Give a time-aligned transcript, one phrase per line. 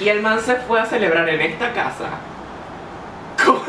[0.00, 2.08] Y el man se fue a celebrar en esta casa.
[3.44, 3.64] Con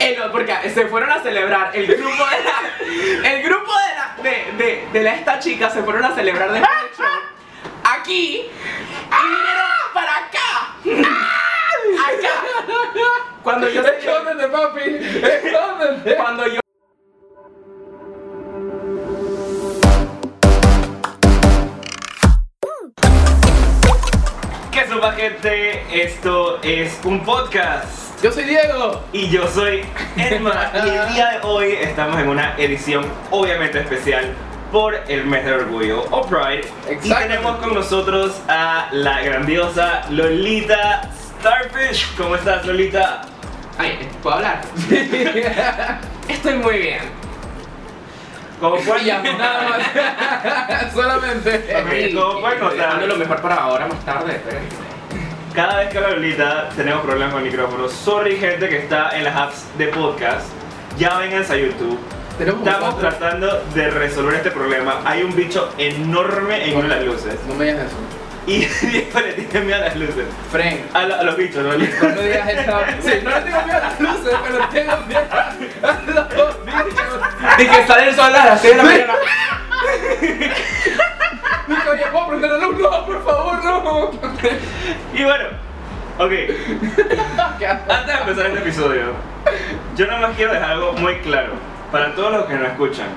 [0.00, 3.28] el, porque se fueron a celebrar el grupo de la.
[3.30, 4.22] El grupo de la.
[4.22, 6.50] De, de, de la- esta chica se fueron a celebrar
[6.96, 7.06] show.
[7.84, 8.36] Aquí.
[8.36, 10.74] Y vinieron para acá.
[12.08, 13.14] Acá.
[13.42, 14.80] Cuando yo Escóndete, papi.
[15.26, 16.16] Escóndete.
[16.16, 16.60] Cuando yo.
[25.00, 26.02] ¿Qué supa gente?
[26.04, 29.02] Esto es un podcast Yo soy Diego.
[29.14, 29.82] y yo soy
[30.14, 34.34] Edma y el día de hoy estamos en una edición obviamente especial
[34.70, 36.68] por el mes del orgullo o Pride
[37.02, 42.14] y tenemos con nosotros a la grandiosa Lolita Starfish.
[42.18, 43.22] ¿Cómo estás Lolita?
[43.78, 44.60] Ay, ¿puedo hablar?
[46.28, 47.00] Estoy muy bien.
[48.60, 50.92] Como pueden, Ya, nada más.
[50.92, 51.74] Solamente.
[51.74, 53.02] Ok, como pueden notar.
[53.02, 54.32] Lo mejor para ahora, más tarde.
[54.32, 54.89] espérense.
[55.54, 57.88] Cada vez que habla Lolita tenemos problemas con el micrófono.
[57.88, 60.46] Sorry gente que está en las apps de podcast.
[60.96, 61.98] Ya venganse a YouTube.
[62.38, 63.08] Tenemos Estamos cuatro.
[63.08, 65.00] tratando de resolver este problema.
[65.04, 67.34] Hay un bicho enorme en una de las luces.
[67.48, 67.96] No me digas eso.
[68.46, 68.58] Y
[68.92, 70.24] le tiene miedo a las luces.
[70.50, 70.76] Frank.
[70.94, 71.72] A, lo- a los bichos, ¿no?
[71.72, 72.80] No digas esa.
[73.00, 77.58] Sí, no le tengo miedo a las luces, pero tengo miedo a los bichos.
[77.58, 79.14] De que sale el sol a las 6 de la mañana.
[81.66, 82.78] Digo, oye, ¿puedo prender la luz?
[82.80, 84.10] No, por favor, no.
[85.14, 85.44] Y bueno,
[86.18, 86.32] ok.
[87.88, 89.02] Antes de empezar este episodio,
[89.96, 91.52] yo nada más quiero dejar algo muy claro
[91.92, 93.08] para todos los que nos escuchan.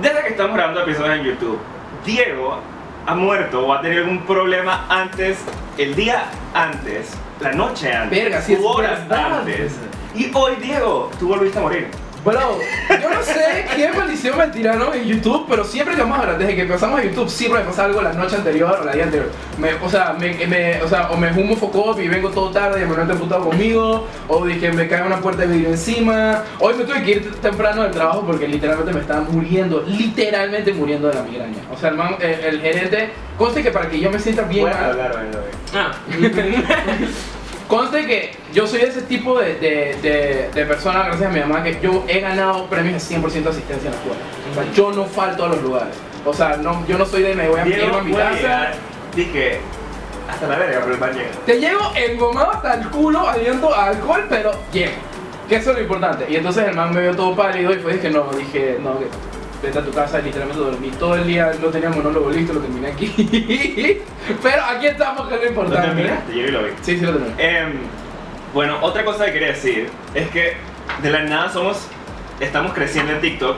[0.00, 1.58] Desde que estamos grabando episodios en YouTube,
[2.04, 2.60] Diego
[3.06, 5.38] ha muerto o ha tenido algún problema antes,
[5.78, 9.72] el día antes, la noche antes, Verga, u horas antes.
[10.14, 11.88] Y hoy, Diego, tú volviste a morir.
[12.24, 12.60] Bro,
[13.02, 16.38] yo no sé qué maldición me tiraron en YouTube, pero siempre que vamos a hablar,
[16.38, 19.04] desde que empezamos a YouTube, siempre me pasa algo la noche anterior o la día
[19.04, 19.28] anterior.
[19.58, 22.80] Me, o sea, me, me- o sea, o me fumo focop y vengo todo tarde
[22.80, 26.44] y me han emputado conmigo, o dije me cae una puerta de vidrio encima.
[26.60, 31.08] Hoy me tuve que ir temprano del trabajo porque literalmente me estaba muriendo, literalmente muriendo
[31.08, 31.58] de la migraña.
[31.74, 34.62] O sea, el, man- el, el gerente, conste que para que yo me sienta bien
[34.68, 35.50] Puedes mal, by the way.
[35.74, 35.90] Ah.
[37.72, 41.62] Conste que yo soy ese tipo de, de, de, de persona, gracias a mi mamá,
[41.62, 44.20] que yo he ganado premios de 100% de asistencia en la escuela.
[44.50, 45.96] O sea, yo no falto a los lugares.
[46.22, 48.72] O sea, no, yo no soy de me voy a Diego a mi casa.
[49.16, 49.58] dije,
[50.28, 51.30] hasta la verga, pero el llega.
[51.46, 54.92] Te llego engomado hasta el culo, aliento a alcohol, pero llego.
[55.48, 56.26] Que eso es lo importante.
[56.28, 59.06] Y entonces el man me vio todo pálido y fue dije, no, dije, no, que
[59.62, 62.60] vete a tu casa y literalmente dormí todo el día, no tenía monólogo listo, lo
[62.60, 63.06] terminé aquí.
[64.42, 65.86] pero aquí estamos, que es lo ¿Lo importante.
[65.88, 66.32] terminaste?
[66.32, 66.70] Llegué y lo vi.
[66.82, 67.34] Sí, sí lo terminé.
[67.38, 67.72] Em,
[68.52, 70.54] bueno, otra cosa que quería decir es que
[71.02, 71.86] de la nada somos,
[72.40, 73.56] estamos creciendo en TikTok.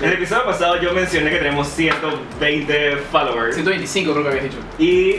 [0.00, 4.58] En el episodio pasado yo mencioné que tenemos 120 followers 125 creo que habías dicho.
[4.78, 5.10] y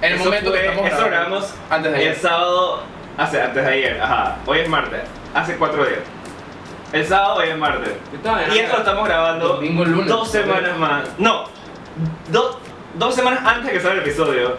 [0.00, 2.10] En el eso momento que fue- estamos eso grabamos Antes de ayer.
[2.12, 2.82] el sábado,
[3.18, 5.00] hace, antes de ayer, ajá, hoy es martes,
[5.34, 5.98] hace cuatro días.
[6.92, 7.92] El sábado, hoy es martes.
[8.54, 10.08] Y esto lo estamos grabando Domingo, lunes.
[10.08, 11.04] dos semanas más.
[11.18, 11.44] No,
[12.30, 12.60] do-
[12.94, 14.56] dos semanas antes de que salga el episodio.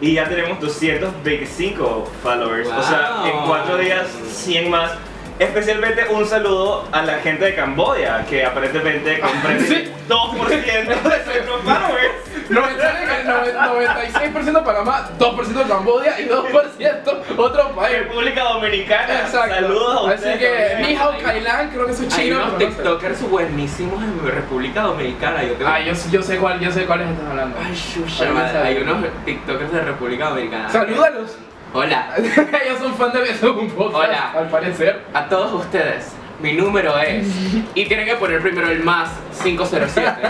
[0.00, 2.68] Y ya tenemos 225 followers.
[2.68, 4.92] O sea, en cuatro días, 100 más.
[5.38, 9.92] Especialmente un saludo a la gente de Camboya, que aparentemente comprende Sí.
[10.08, 17.98] 2% de el nove- 96% Panamá, 2% Camboya y 2% otro país.
[18.00, 19.20] República Dominicana.
[19.20, 19.54] Exacto.
[19.54, 20.82] Saludos a Así que, también.
[20.82, 22.36] ni Hao Kailan, creo que es Hay chino.
[22.36, 22.66] unos pero no sé.
[22.82, 25.42] TikTokers buenísimos en República Dominicana.
[25.42, 25.54] Yo.
[25.66, 27.56] Ah, yo, yo sé cuál, yo sé cuáles estás hablando.
[27.64, 28.68] Ay, shusha, Ay, madre, sabe.
[28.68, 30.68] Hay unos TikTokers de República Dominicana.
[30.70, 31.36] Salúdalos.
[31.74, 32.14] Hola.
[32.16, 34.32] Ellos son fan de Beso un podcast, Hola.
[34.36, 35.00] al parecer.
[35.14, 37.26] A todos ustedes, mi número es.
[37.74, 39.08] Y tienen que poner primero el más
[39.42, 40.20] 507.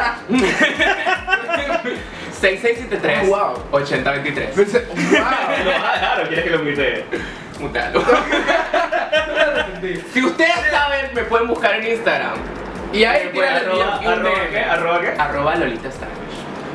[2.41, 3.55] 6673 Wow.
[3.73, 4.51] 8023.
[4.51, 5.81] Pensé, ¿Lo wow.
[5.81, 7.05] vas a dejar o quieres que lo mute?
[7.61, 8.03] Mutalo.
[10.13, 12.35] Si ustedes saben, me pueden buscar en Instagram.
[12.93, 14.73] Y ahí tienen arroba, ¿Arroba?
[14.73, 15.01] ¿Arroba?
[15.19, 16.22] Arroba Lolita Starfish.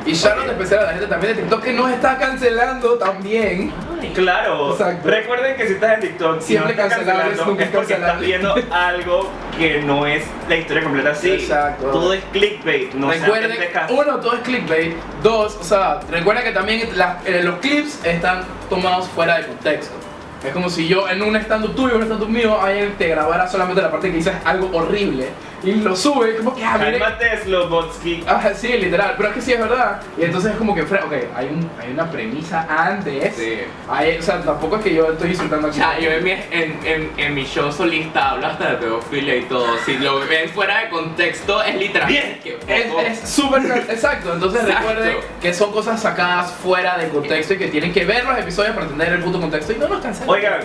[0.08, 3.70] Y shout especial a la gente también de TikTok que nos está cancelando también.
[4.14, 5.06] Claro, Exacto.
[5.08, 8.54] recuerden que si estás en TikTok, Siempre si no cancelando, nunca es porque estás viendo
[8.70, 9.28] algo
[9.58, 11.32] que no es la historia completa así.
[11.32, 11.88] Exacto.
[11.88, 13.58] Todo es clickbait, no recuerden,
[13.90, 14.94] uno, todo es clickbait.
[15.22, 19.94] Dos, o sea, recuerden que también las- eh, los clips están tomados fuera de contexto.
[20.42, 23.82] Es como si yo en un stand-up tuyo, un stand-up mío, alguien te grabara solamente
[23.82, 25.28] la parte que dices algo horrible
[25.62, 26.98] y lo sube, como que, ah, mire.
[27.00, 28.24] Cálmate, Slobotsky.
[28.28, 30.00] Ah, sí, literal, pero es que sí es verdad.
[30.16, 33.34] Y entonces es como que, ok, hay, un, hay una premisa antes.
[33.34, 33.58] Sí.
[33.90, 35.78] Hay- o sea, tampoco es que yo estoy insultando O aquí.
[35.80, 39.42] sea, yo en mi, en, en, en mi show solista hablo hasta de pedofilia y
[39.42, 39.66] todo.
[39.84, 42.08] Si lo ven fuera de contexto, es literal.
[42.08, 42.38] Bien.
[42.68, 44.88] Es súper exacto, entonces Exacto.
[44.88, 48.74] recuerden que son cosas sacadas fuera de contexto y que tienen que ver los episodios
[48.74, 50.30] para entender el puto contexto y no nos cancelen.
[50.30, 50.60] Oigan,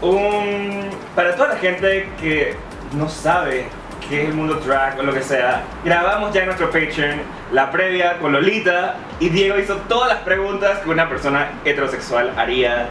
[0.00, 2.54] un, para toda la gente que
[2.92, 3.66] no sabe
[4.08, 7.20] qué es el mundo drag o lo que sea, grabamos ya en nuestro Patreon
[7.52, 12.88] la previa con Lolita y Diego hizo todas las preguntas que una persona heterosexual haría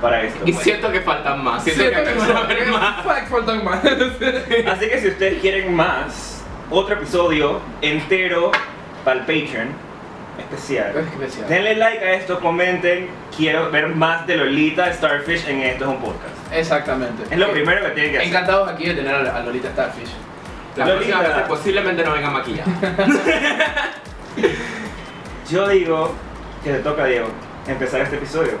[0.00, 0.40] para esto.
[0.44, 1.62] Y siento que faltan más.
[1.62, 3.04] Siento, Siento que, que haber más.
[3.28, 3.84] Faltan más.
[3.84, 8.50] Así que si ustedes quieren más, otro episodio entero
[9.04, 9.68] para el Patreon
[10.38, 10.92] especial.
[10.96, 11.48] Especial.
[11.48, 13.08] Denle like a esto, comenten.
[13.36, 16.52] Quiero ver más de Lolita Starfish en Esto es un podcast.
[16.52, 17.22] Exactamente.
[17.30, 18.28] Es lo primero que tienen que hacer.
[18.28, 20.10] Encantados aquí de tener a Lolita Starfish.
[20.76, 22.70] La próxima vez posiblemente no venga maquillada.
[25.50, 26.14] Yo digo
[26.64, 27.28] que le toca a Diego
[27.66, 28.52] empezar este episodio.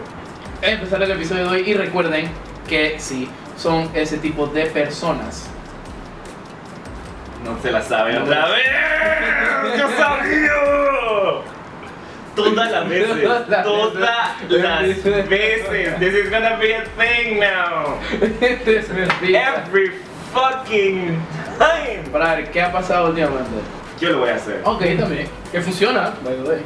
[0.60, 2.28] Empezar el episodio de hoy y recuerden
[2.68, 5.48] que sí, son ese tipo de personas.
[7.44, 8.24] No se la saben No.
[8.24, 8.66] otra vez.
[9.78, 10.52] ¡Yo sabía!
[12.36, 13.22] Todas las veces.
[13.22, 13.94] Todas
[14.48, 15.98] las veces.
[15.98, 17.98] This is gonna be a thing now.
[19.22, 19.92] Every
[20.32, 21.18] fucking
[21.62, 22.02] time.
[22.10, 23.50] Para ver, ¿qué ha pasado últimamente?
[24.00, 24.60] Yo lo voy a hacer.
[24.64, 25.28] Ok, también.
[25.50, 26.62] Que funciona, by the way.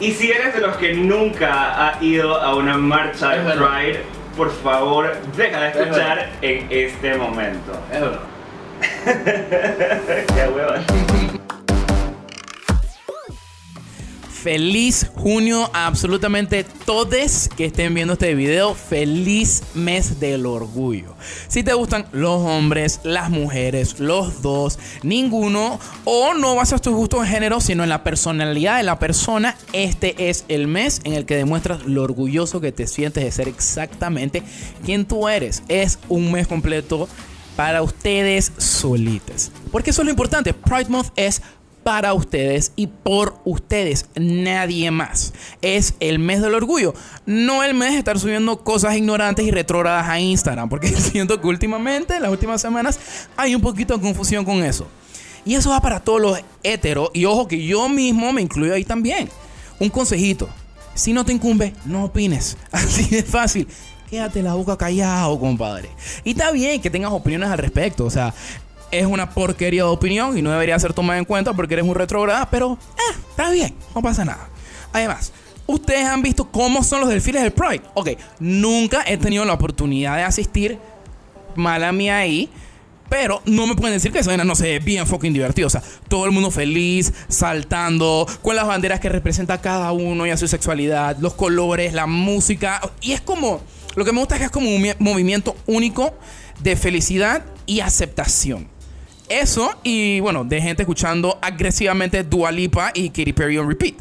[0.00, 3.68] Y si eres de los que nunca ha ido a una marcha Es de verdad.
[3.68, 4.02] Pride,
[4.36, 7.72] por favor, deja de Es escuchar en este momento.
[7.92, 8.20] Es verdad.
[10.34, 11.29] Qué hueva.
[14.42, 18.74] Feliz junio a absolutamente todos que estén viendo este video.
[18.74, 21.14] Feliz mes del orgullo.
[21.46, 27.20] Si te gustan los hombres, las mujeres, los dos, ninguno, o no basas tus gustos
[27.20, 31.26] en género, sino en la personalidad de la persona, este es el mes en el
[31.26, 34.42] que demuestras lo orgulloso que te sientes de ser exactamente
[34.86, 35.62] quien tú eres.
[35.68, 37.10] Es un mes completo
[37.56, 39.52] para ustedes solitas.
[39.70, 40.54] Porque eso es lo importante.
[40.54, 41.42] Pride Month es
[41.82, 45.32] para ustedes y por ustedes, nadie más.
[45.62, 46.94] Es el mes del orgullo,
[47.26, 51.46] no el mes de estar subiendo cosas ignorantes y retrógradas a Instagram, porque siento que
[51.46, 53.00] últimamente, en las últimas semanas,
[53.36, 54.86] hay un poquito de confusión con eso.
[55.44, 58.84] Y eso va para todos los heteros, y ojo que yo mismo me incluyo ahí
[58.84, 59.28] también.
[59.78, 60.48] Un consejito,
[60.94, 63.66] si no te incumbe, no opines, así de fácil.
[64.10, 65.88] Quédate la boca callado, compadre.
[66.24, 68.34] Y está bien que tengas opiniones al respecto, o sea,
[68.90, 71.94] es una porquería de opinión y no debería ser tomada en cuenta porque eres un
[71.94, 74.48] retrógrada, pero eh, está bien, no pasa nada.
[74.92, 75.32] Además,
[75.66, 77.82] ustedes han visto cómo son los desfiles del Pride.
[77.94, 78.10] Ok,
[78.40, 80.78] nunca he tenido la oportunidad de asistir,
[81.54, 82.50] mala mía ahí.
[83.08, 85.66] Pero no me pueden decir que vaina no ve bien fucking divertido.
[85.66, 90.30] O sea, todo el mundo feliz, saltando, con las banderas que representa cada uno y
[90.30, 92.80] a su sexualidad, los colores, la música.
[93.00, 93.62] Y es como,
[93.96, 96.14] lo que me gusta es que es como un mi- movimiento único
[96.60, 98.68] de felicidad y aceptación.
[99.30, 103.94] Eso y bueno, de gente escuchando agresivamente Dua Lipa y Katy Perry on repeat.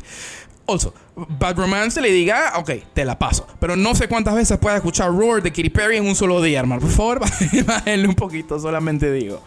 [0.65, 3.45] Also, Bad Romance le diga, ok, te la paso.
[3.59, 6.59] Pero no sé cuántas veces pueda escuchar Roar de Katy Perry en un solo día,
[6.59, 6.81] hermano.
[6.81, 7.19] Por favor,
[7.65, 9.41] bájenle un poquito, solamente digo.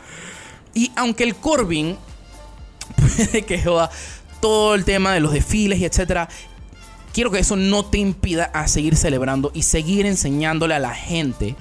[0.73, 1.97] Y aunque el Corbin
[2.97, 3.91] puede que joda
[4.41, 6.29] todo el tema de los desfiles y etcétera,
[7.13, 11.57] quiero que eso no te impida a seguir celebrando y seguir enseñándole a la gente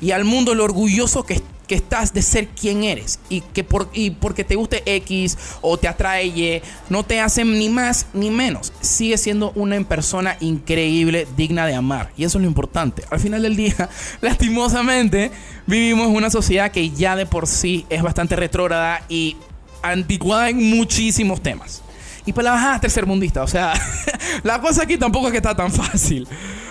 [0.00, 3.88] y al mundo lo orgulloso que, que estás de ser quien eres y que por,
[3.92, 8.30] y porque te guste X o te atrae Y, no te hacen ni más ni
[8.30, 8.72] menos.
[8.80, 12.10] Sigue siendo una persona increíble, digna de amar.
[12.16, 13.04] Y eso es lo importante.
[13.10, 13.88] Al final del día,
[14.20, 15.30] lastimosamente,
[15.66, 19.36] vivimos una sociedad que ya de por sí es bastante retrógrada y
[19.82, 21.82] anticuada en muchísimos temas.
[22.26, 23.74] Y para la bajada tercermundista, o sea,
[24.42, 26.26] la cosa aquí tampoco es que está tan fácil.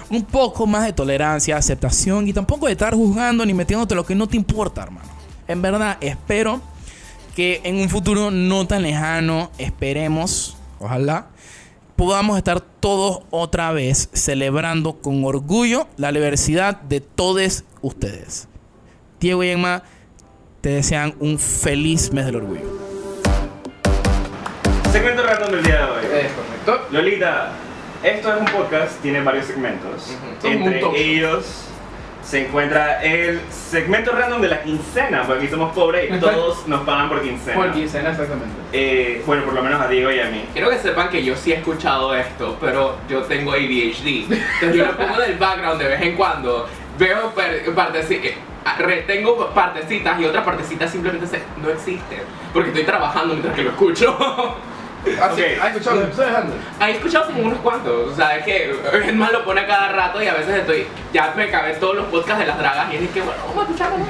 [0.10, 4.16] Un poco más de tolerancia, aceptación y tampoco de estar juzgando ni metiéndote lo que
[4.16, 5.10] no te importa, hermano.
[5.48, 6.62] En verdad, espero
[7.36, 11.28] que en un futuro no tan lejano, esperemos, ojalá,
[11.96, 18.48] podamos estar todos otra vez celebrando con orgullo la diversidad de todos ustedes.
[19.20, 19.84] Diego y Emma
[20.62, 22.93] te desean un feliz mes del orgullo.
[24.94, 26.06] Segmento random del día de hoy.
[26.06, 26.88] Es correcto.
[26.92, 27.50] Lolita,
[28.04, 30.08] esto es un podcast, tiene varios segmentos.
[30.12, 30.42] Ujú.
[30.42, 31.66] Son Entre un ellos
[32.24, 36.82] se encuentra el segmento random de la quincena, porque aquí somos pobres y todos nos
[36.82, 37.56] pagan por quincena.
[37.58, 38.50] Por quincena, exactamente.
[38.72, 40.46] Eh, bueno, por lo menos a Diego y a mí.
[40.54, 44.32] Quiero que sepan que yo sí he escuchado esto, pero yo tengo ADHD.
[44.32, 46.70] Entonces yo lo pongo en el background de vez en cuando.
[47.00, 48.36] Veo per- partes así que.
[48.64, 52.20] ah, re- tengo partecitas y otras partecitas simplemente se- no existen.
[52.54, 54.16] Porque estoy trabajando mientras que lo escucho.
[55.22, 55.62] Ah, sí, Ok.
[55.62, 56.56] ¿Has escuchado los episodios antes?
[56.80, 59.90] He escuchado como unos cuantos, o sea, es que el más lo pone a cada
[59.90, 63.04] rato y a veces estoy, ya me acabé todos los podcasts de las dragas y
[63.04, 64.06] es que bueno, vamos a escucharlo.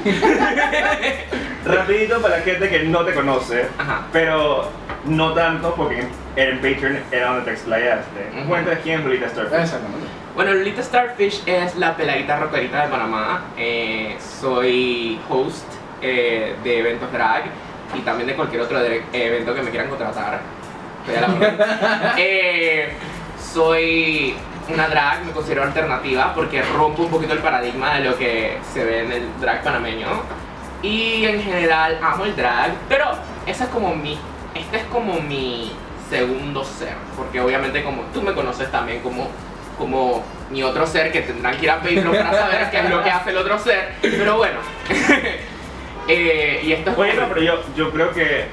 [1.65, 4.01] Rapidito para la gente que no te conoce, Ajá.
[4.11, 4.69] pero
[5.05, 8.31] no tanto porque en, Patreon era donde te explayaste.
[8.37, 8.49] Ujú.
[8.49, 9.59] Cuéntanos quién es Lolita Starfish.
[9.59, 10.07] Exactamente.
[10.35, 13.45] Bueno, Lolita Starfish es la peladita rockerita de Panamá.
[13.57, 15.65] Eh, soy host
[16.01, 17.43] eh, de eventos drag
[17.95, 18.79] y también de cualquier otro
[19.13, 20.41] evento que me quieran contratar.
[22.17, 22.93] Eh,
[23.53, 24.35] soy
[24.69, 28.83] una drag, me considero alternativa porque rompo un poquito el paradigma de lo que se
[28.83, 30.07] ve en el drag panameño.
[30.81, 33.05] Y en general amo el drag, pero
[33.45, 34.17] esa es como mi,
[34.55, 35.71] este es como mi
[36.09, 39.29] segundo ser, porque obviamente como tú me conoces también como,
[39.77, 43.03] como mi otro ser que tendrán que ir a pedirlo para saber qué es lo
[43.03, 44.59] que hace el otro ser, pero bueno.
[46.05, 48.47] Eh, y esto es Oye, como- no, pero yo, yo creo que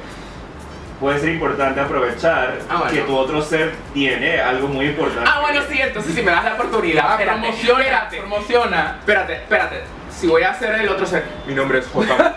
[1.00, 2.92] puede ser importante aprovechar Ah, bueno.
[2.92, 5.28] que tu otro ser tiene algo muy importante.
[5.32, 8.96] Ah, bueno, sí, entonces si me das la oportunidad, Ah, espérate, promociona, espérate, promociona.
[9.00, 9.82] espérate, espérate.
[10.10, 12.34] Si voy a hacer el otro ser, mi nombre es J.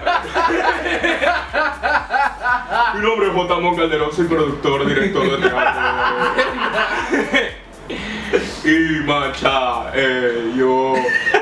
[2.96, 3.76] mi nombre es J.
[3.76, 5.72] Calderón, soy productor, director de teatro.
[8.66, 10.94] y macha, eh, yo,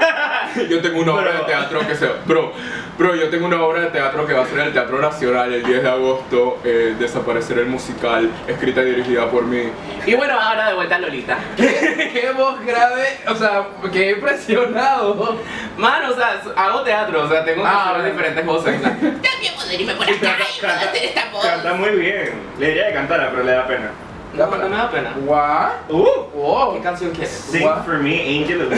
[0.70, 2.52] yo tengo una obra de teatro que se, bro,
[2.98, 5.54] bro, yo tengo una obra de teatro que va a ser en el Teatro Nacional
[5.54, 9.70] el 10 de agosto, eh, desaparecer el musical, escrita y dirigida por mí.
[10.06, 11.38] Y bueno, ahora de vuelta a Lolita.
[11.58, 15.38] Qué voz grave, o sea, qué impresionado.
[15.78, 18.80] Mano, o sea, hago teatro, o sea, tengo que Ah, hacer diferentes voces.
[18.80, 18.92] o sea.
[19.00, 21.46] También puedo irme por Y acá y puedo canta- hacer esta voz.
[21.46, 22.32] canta muy bien.
[22.60, 23.92] Le diría que cantara, pero le da pena.
[24.34, 25.14] No, no me da pena.
[25.26, 25.90] What?
[25.90, 26.74] Uh, Wow.
[26.76, 27.32] ¿Qué canción quieres?
[27.32, 27.84] sing What?
[27.86, 28.70] for me, Angel.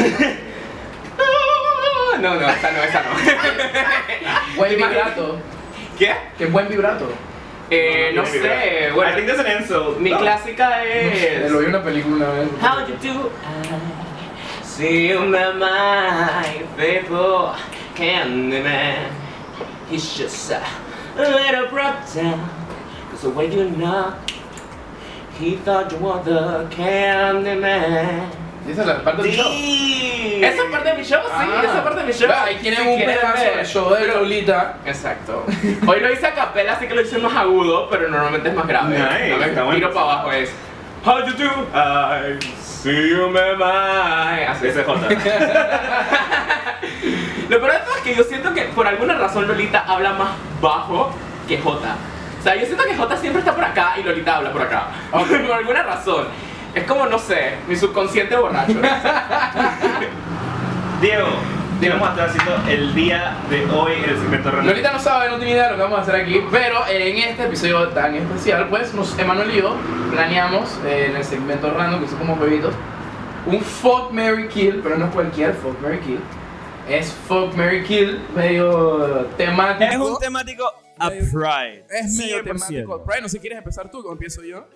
[2.20, 3.10] No, no, esa no, esa no.
[4.58, 5.38] Buen vibrato.
[5.98, 6.14] ¿Qué?
[6.38, 7.08] Qué buen vibrato.
[7.70, 8.42] Eh, no sé, I
[8.86, 9.98] think bueno, that's an insult.
[10.00, 10.20] mi No.
[10.20, 11.52] clásica es...
[11.52, 12.50] Lo vi en una película una vez.
[12.62, 17.54] How you do I see you my mind, faithful
[17.96, 19.08] Candyman
[19.90, 20.62] He's just a
[21.18, 22.48] little brought down
[23.12, 24.18] Cause the way you knock
[25.40, 28.30] He thought you were the Candyman
[28.66, 29.52] Y esa es la parte del show.
[29.52, 30.40] Sí.
[30.44, 31.62] Esa parte de mi show, sí, Ah.
[31.64, 33.56] esa parte de mi show Ahí tienen Si un quieren pedazo ver.
[33.58, 34.78] del show de Pero- Lolita.
[34.86, 35.46] Exacto.
[35.86, 38.66] Hoy lo hice a capela, así que lo hice más agudo, pero normalmente es más
[38.68, 38.98] grave.
[38.98, 39.76] Nice, No me está bueno.
[39.80, 40.50] tiro para abajo es
[41.06, 41.50] How you do?
[41.76, 44.48] I see you my mind.
[44.48, 45.00] Así Ese es J.
[47.50, 50.30] Lo peor de todo es que yo siento que por alguna razón Lolita habla más
[50.62, 51.14] bajo
[51.48, 51.96] que Jota.
[52.44, 54.88] O sea, yo siento que Jota siempre está por acá y Lolita habla por acá.
[55.12, 56.26] por alguna razón.
[56.76, 58.74] Es como, no sé, mi subconsciente borracho.
[61.02, 61.28] Diego,
[61.80, 64.68] ¿qué vamos a estar haciendo el día de hoy el segmento random?
[64.68, 67.18] Lolita no sabe, no tiene idea de lo que vamos a hacer aquí, pero en
[67.18, 69.78] este episodio tan especial, pues, nos, Emanuel y yo
[70.12, 72.74] planeamos eh, en el segmento random, que son como jueguitos,
[73.46, 76.20] un Fuck Mary Kill, pero no cualquier Fuck Mary Kill.
[76.90, 79.92] Es Fuck Mary Kill, medio temático.
[79.92, 80.66] Es un temático
[81.00, 81.86] a Pride.
[81.90, 82.44] Es medio 100%.
[82.44, 83.00] temático.
[83.06, 84.68] Brian, no sé, ¿quieres empezar tú o empiezo yo?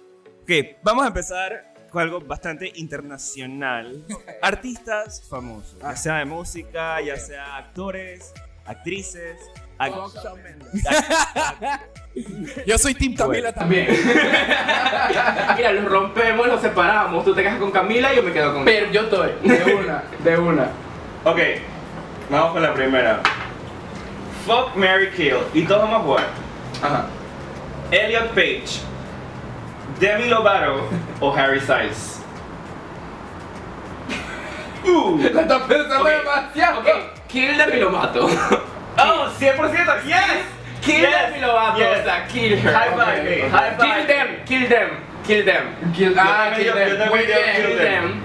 [0.42, 0.52] Ok,
[0.84, 4.06] vamos a empezar con algo bastante internacional.
[4.42, 8.34] Artistas famosos, ya sea de música, ya sea actores,
[8.66, 9.38] actrices,
[9.78, 9.94] ac-
[12.66, 13.88] Yo soy Team Camila también.
[15.58, 17.24] Mira, los rompemos, los separamos.
[17.26, 18.66] Tú te quedas con Camila y yo me quedo con.
[18.66, 20.70] Pero yo estoy, de una, de una.
[21.26, 21.40] Ok,
[22.30, 23.20] vamos con la primera.
[24.46, 25.38] Fuck, Mary Kill.
[25.54, 26.24] Y todos vamos a jugar.
[26.84, 27.06] Ajá.
[27.92, 28.82] Elliot Page,
[30.00, 30.90] Demi Lovato
[31.22, 32.22] o Harry Styles.
[34.86, 35.18] Uh.
[35.34, 36.80] La estás pensando Ok, demasiado.
[36.80, 36.88] Ok,
[37.28, 38.28] kill them y lo mato.
[39.00, 40.18] Oh, 100%, yes!
[40.82, 41.78] Kill Yes, them y lo mato.
[41.78, 42.00] yes.
[42.00, 42.74] O sea, kill her.
[42.74, 43.44] High five, Ok, me.
[43.44, 43.52] ok.
[43.52, 43.88] High five.
[43.88, 44.90] Kill them, kill them,
[45.24, 45.94] kill them.
[45.94, 46.88] Kill, ah, kill yo- them.
[46.98, 47.12] bien.
[47.12, 48.22] kill Kill them.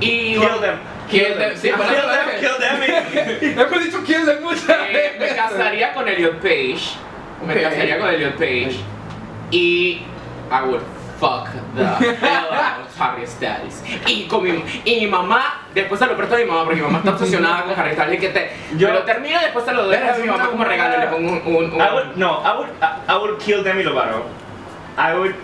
[0.00, 0.78] Y Kill them.
[1.10, 1.56] Kill them.
[1.56, 3.58] Sí, Kill por eso them, kill them.
[3.58, 6.80] Hemos dicho kill them muchas Eh, me casaría con Elliot Page.
[7.46, 7.62] Me Ok.
[7.62, 8.76] casaría con Elliot Page.
[9.50, 10.02] Y
[10.50, 10.82] I would
[11.18, 11.82] fuck the
[12.14, 13.82] hell out of Harry Styles.
[14.06, 16.82] Y con mi, y mi mamá, después se lo presto a mi mamá porque mi
[16.86, 18.14] mamá está obsesionada con Harry Styles.
[18.14, 20.46] Y que te, Yo- me lo termino y después se lo doy a mi mamá
[20.50, 20.98] como regalo.
[20.98, 21.42] Le pongo un.
[21.44, 24.24] un, un- I would, no, I would, I, I would kill Demi Lovato.
[24.96, 25.34] I would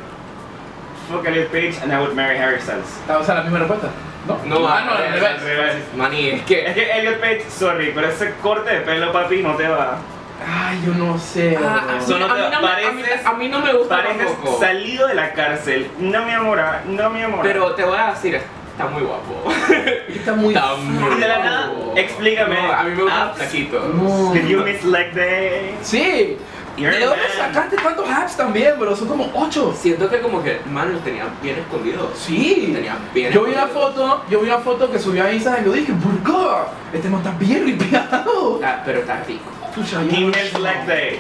[1.11, 2.87] fuck Elliot Page and I would marry Harry Styles.
[3.09, 3.89] O sea, la misma respuesta.
[4.27, 4.61] ¿No?
[4.61, 5.77] No, ah, no, al al revés.
[5.97, 6.65] Maní, es Es que.
[6.75, 9.99] que Elliot Page, sorry, pero ese corte de pelo, papi, no te va.
[10.47, 11.57] Ay, yo no sé.
[11.63, 13.59] Ah, a, mí, no a, te- mí no me, a, mí, pareces- a mí no
[13.61, 14.61] me gusta Pareces tampoco.
[14.61, 15.91] salido de la cárcel.
[15.99, 17.41] No, mi amor, no, mi amor.
[17.43, 19.45] Pero te voy a decir, está muy guapo.
[20.09, 21.93] Está muy Está muy Y de la nada, guapo.
[21.97, 22.55] explícame.
[22.63, 23.37] No, a mí me gusta apps.
[23.39, 23.81] flaquito.
[23.95, 24.33] No.
[24.35, 25.75] Did you miss leg day?
[25.83, 26.37] Sí.
[26.77, 27.55] You're ¿De dónde man.
[27.55, 28.95] sacaste tantos apps también, bro?
[28.95, 29.75] Son como ocho.
[29.79, 32.19] Siento que como que, man, los tenía bien escondidos.
[32.19, 32.71] Sí.
[32.75, 35.67] Tenía bien Yo vi una foto, yo vi una foto que subió a Instagram y
[35.67, 38.61] yo dije, Burgo, este no está bien ripeado.
[38.63, 39.45] Ah, pero está rico.
[39.75, 40.51] Pucha, yo no sé.
[40.87, 41.19] day.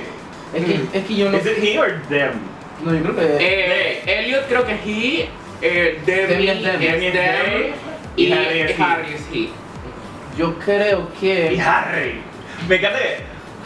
[0.54, 2.32] Es que, es que yo no Is it he or them?
[2.84, 3.36] No, yo creo que.
[3.40, 5.28] Eh, Elliot creo que es he,
[5.62, 6.80] eh, Demi Demi es es them.
[6.80, 7.72] Demi es them,
[8.16, 8.82] y y Harry es he.
[8.82, 9.48] Harry es he.
[10.38, 11.60] yo creo Y que.
[11.60, 12.20] Harry.
[12.68, 12.98] Me encanta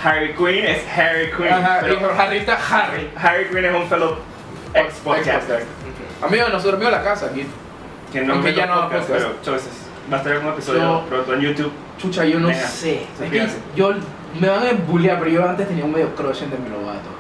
[0.02, 1.49] Harry Quinn es Harry Quinn.
[1.52, 3.11] Ajá, pero Harry está Harry.
[3.16, 4.16] Harry Quinn es un fellow
[4.75, 5.64] ex podcaster.
[6.23, 7.47] Amigo, nosotros vimos la casa aquí.
[8.12, 9.26] Que no Aunque me ya no podcast, podcast.
[9.28, 9.87] pero choices.
[10.12, 11.73] Va a estar un episodio Yo- pronto en YouTube.
[11.99, 13.07] Chucha, yo no Venga, sé.
[13.23, 13.92] Es que yo
[14.40, 17.11] me van a bullear, pero yo antes tenía un medio crush en Demi Lovato.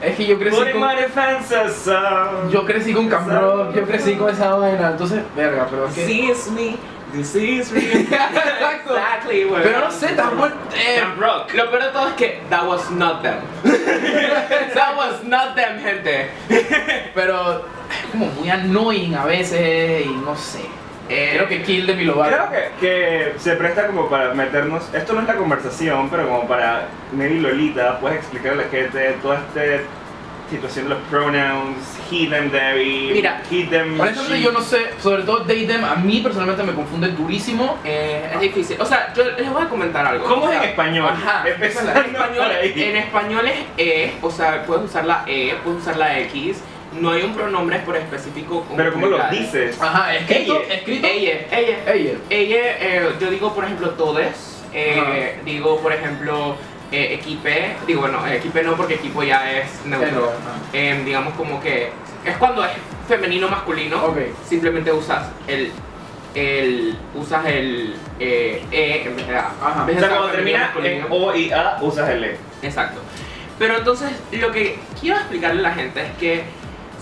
[0.00, 0.80] Es que yo crecí con.
[0.80, 2.50] my defenses up.
[2.50, 6.06] Yo crecí con Cam Rock, yo crecí con esa vaina, entonces, verga, pero es que.
[6.06, 6.76] This is me,
[7.12, 7.20] me.
[7.22, 8.96] Exacto.
[8.96, 9.46] Exactly.
[9.62, 10.52] Pero no sé, tan buen.
[10.74, 11.54] Eh, Rock.
[11.54, 13.38] Lo peor de todo es que that was not them.
[14.74, 16.30] that was not them, gente.
[17.14, 20.60] pero es como muy annoying a veces y no sé.
[21.08, 22.36] Eh, Creo que Kill Demi Lovato.
[22.50, 22.50] Creo
[22.80, 24.84] que, que se presta como para meternos.
[24.92, 29.16] Esto no es la conversación, pero como para Mary Lolita, puedes explicarle a la gente
[29.22, 29.64] toda esta
[30.50, 31.76] situación de los pronouns,
[32.10, 34.42] he, them, they, Mira, he, them, Honestamente she.
[34.42, 37.78] yo no sé, sobre todo they, them, a mí personalmente me confunde durísimo.
[37.84, 38.80] Eh, es difícil.
[38.80, 40.26] O sea, yo les voy a comentar algo.
[40.26, 41.10] ¿Cómo O es sea, en español?
[41.12, 41.48] Ajá.
[41.48, 42.96] Empezando En español, en
[43.46, 46.58] es E, o sea, puedes usar la E, puedes usar la X.
[46.98, 48.62] No hay un pronombre por específico.
[48.64, 49.78] como Pero ¿cómo lo dices?
[49.80, 50.74] Ajá, escrito, Ella.
[50.74, 51.06] escrito.
[51.06, 51.92] Ella, ella.
[51.92, 52.12] Ella.
[52.30, 54.64] Ella, eh, yo digo, por ejemplo, todes.
[54.72, 56.56] eh, digo, por ejemplo,
[56.92, 57.76] eh, equipe.
[57.86, 60.32] Digo, bueno, eh, equipe no, porque equipo ya es neutro.
[60.72, 61.90] Eh, digamos como que
[62.24, 62.72] es cuando es
[63.06, 64.04] femenino masculino.
[64.06, 64.18] Ok.
[64.46, 65.72] Simplemente usas el.
[66.34, 69.50] el usas el eh, E en vez de A.
[69.62, 69.86] Ajá.
[69.94, 71.06] O sea, cuando termina en.
[71.10, 72.36] O y A, usas el E.
[72.62, 73.00] Exacto.
[73.58, 76.44] Pero entonces lo que quiero explicarle a la gente es que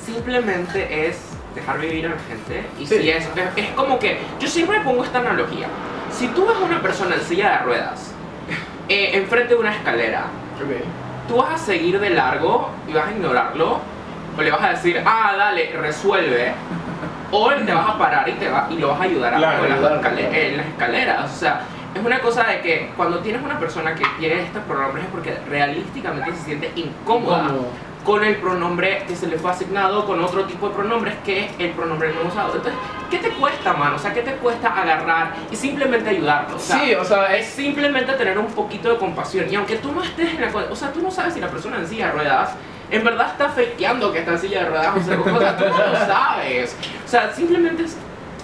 [0.04, 1.18] simplemente es
[1.54, 2.98] dejar vivir a la gente y Sí.
[2.98, 5.68] si es, es, es como que yo siempre pongo esta analogía.
[6.10, 8.12] Si tú ves a una persona en silla de ruedas
[8.88, 10.24] eh, enfrente de una escalera,
[11.28, 13.80] tú vas a seguir de largo y vas a ignorarlo
[14.38, 16.52] o le vas a decir, ah, dale, resuelve.
[17.32, 19.68] O te vas a parar y, te va, y lo vas a ayudar a Claro,
[19.68, 20.34] las claro, escale- claro.
[20.36, 21.34] en las escaleras.
[21.34, 21.60] O sea,
[21.92, 25.36] es una cosa de que cuando tienes una persona que tiene estos pronombres es porque
[25.48, 27.68] realísticamente se siente incómoda Incómodo.
[28.06, 31.70] Con el pronombre que se le fue asignado, con otro tipo de pronombres que el
[31.70, 32.54] pronombre no usado.
[32.54, 33.96] Entonces, ¿qué te cuesta, mano?
[33.96, 36.54] O sea, ¿qué te cuesta agarrar y simplemente ayudarlo?
[36.54, 37.52] O sea, Sí, o sea, es es.
[37.54, 39.46] simplemente tener un poquito de compasión.
[39.50, 41.78] Y aunque tú no estés en la o sea, tú no sabes si la persona
[41.78, 42.50] en silla de ruedas
[42.88, 44.96] en verdad está fakeando que está en silla de ruedas.
[44.96, 46.76] O sea, o sea, tú no lo sabes.
[47.04, 47.86] O sea, simplemente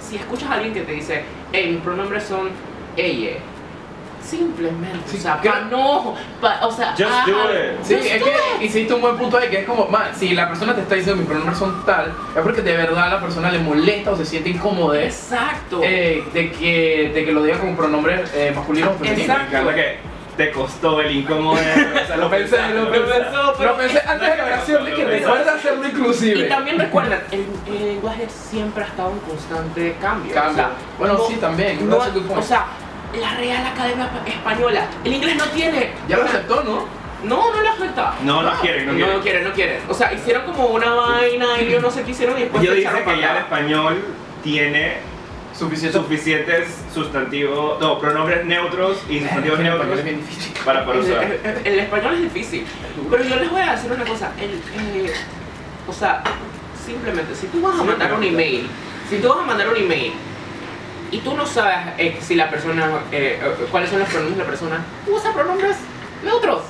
[0.01, 1.23] si escuchas a alguien que te dice,
[1.53, 2.51] hey, mis pronombres son
[2.97, 3.39] ella.
[4.23, 5.49] Simplemente, Sí, o sea, ¿qué?
[5.51, 7.83] pa no, pa- o sea, Just ah, do it.
[7.83, 8.27] Sí, just es do
[8.59, 10.95] que hiciste un buen punto ahí, que es como, man, si la persona te está
[10.95, 14.17] diciendo mis pronombres son tal, es porque de verdad a la persona le molesta o
[14.17, 15.81] se siente incómoda eh, Exacto.
[15.81, 19.21] de, que, de que lo diga como pronombre eh, masculino o femenino.
[19.35, 19.75] Exacto.
[19.75, 21.53] Que te costó el incómodo.
[21.55, 21.57] o
[22.07, 25.05] sea, Lo pensé, lo pensé, pensó, pero- lo pensé antes de la oración de que
[25.05, 26.47] recuerda hacerlo inclusive.
[26.47, 30.33] Y también recuerden, el, el lenguaje siempre ha estado en constante cambio.
[30.33, 30.53] Cambio.
[30.53, 32.17] O sea, Bueno, sí, también, no- point.
[32.39, 32.65] o sea,
[33.21, 35.91] la Real Academia Española, el inglés no tiene.
[36.09, 36.87] Ya lo aceptó, ¿no?
[37.25, 38.15] No, no lo acepta.
[38.25, 39.15] No, no quieren, no No, quieren.
[39.17, 39.79] no quieren, no quieren.
[39.89, 42.75] O sea, hicieron como una vaina y yo no sé qué hicieron y después Yo
[42.75, 44.05] dije que ya el español
[44.43, 44.97] tiene
[45.57, 45.99] Suficiente.
[45.99, 50.53] suficientes sustantivos, no, pronombres neutros y sustantivos español neutros es bien difícil.
[50.65, 51.25] para poder El, usar.
[51.25, 52.67] el- el español es difícil.
[53.11, 54.33] Pero yo les voy a decir una cosa.
[54.41, 54.51] El,
[55.05, 55.13] eh,
[55.87, 56.25] o sea,
[56.85, 58.67] simplemente, si tú vas a mandar un email,
[59.09, 60.13] si tú vas a mandar un email
[61.13, 64.43] y tú no sabes eh, si la persona, eh, eh, cuáles son los pronombres de
[64.45, 65.77] la persona, usa pronombres
[66.25, 66.63] neutros.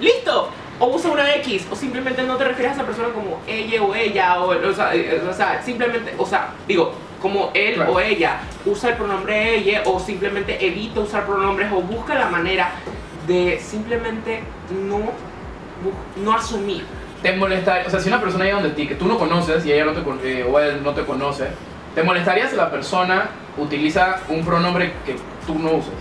[0.00, 0.50] ¡Listo!
[0.78, 3.94] O usa una X, o simplemente no te refieres a esa persona como ella o
[3.94, 7.92] ella, o, o sea, eh, o sea, simplemente, o sea, digo, como él Claro.
[7.92, 12.70] o ella usa el pronombre ella, o simplemente evita usar pronombres, o busca la manera
[13.26, 14.40] de simplemente
[14.88, 15.12] no,
[16.16, 16.84] no asumir.
[17.22, 19.72] Te molestaría, o sea, si una persona llega donde ti que tú no conoces y
[19.74, 20.00] ella no te
[20.40, 21.48] eh, o él no te conoce,
[21.94, 25.92] ¿te molestaría si la persona utiliza un pronombre que tú no uses?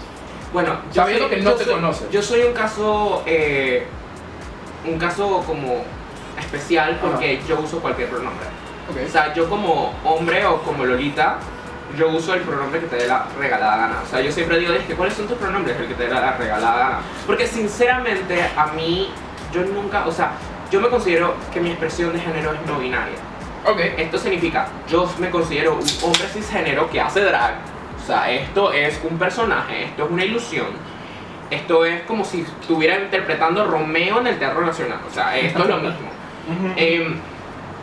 [0.54, 2.06] Bueno, Sabiendo soy- que no te soy- conoce.
[2.12, 3.86] Yo soy un caso, eh,
[4.86, 5.84] un caso como
[6.39, 8.47] especial porque yo uso cualquier pronombre.
[8.89, 8.97] Ok.
[9.08, 11.38] O sea, yo como hombre o como Lolita,
[11.97, 13.95] yo uso el pronombre que te dé la regalada gana.
[14.04, 15.78] O sea, yo siempre digo, es que ¿cuáles son tus pronombres?
[15.80, 16.99] El que te dé la regalada gana.
[17.28, 19.10] Porque sinceramente, a mí,
[19.54, 20.32] yo nunca, o sea,
[20.71, 23.17] yo me considero que mi expresión de género es no binaria.
[23.65, 23.80] Ok.
[23.98, 27.56] Esto significa, yo me considero un hombre cisgénero que hace drag.
[28.02, 30.67] O sea, esto es un personaje, esto es una ilusión.
[31.52, 35.00] Esto es como si estuviera interpretando Romeo en el Teatro Nacional.
[35.10, 36.10] O sea, esto es lo mismo.
[36.76, 37.15] Em,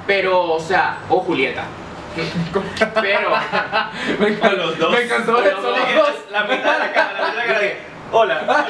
[0.07, 1.65] pero, o sea, o Julieta.
[2.95, 3.31] Pero,
[4.21, 4.93] Me encantó, los dos.
[4.93, 5.75] Me encantó eso.
[6.31, 7.67] La mitad de la cara, la mitad de la cara.
[8.13, 8.41] Hola.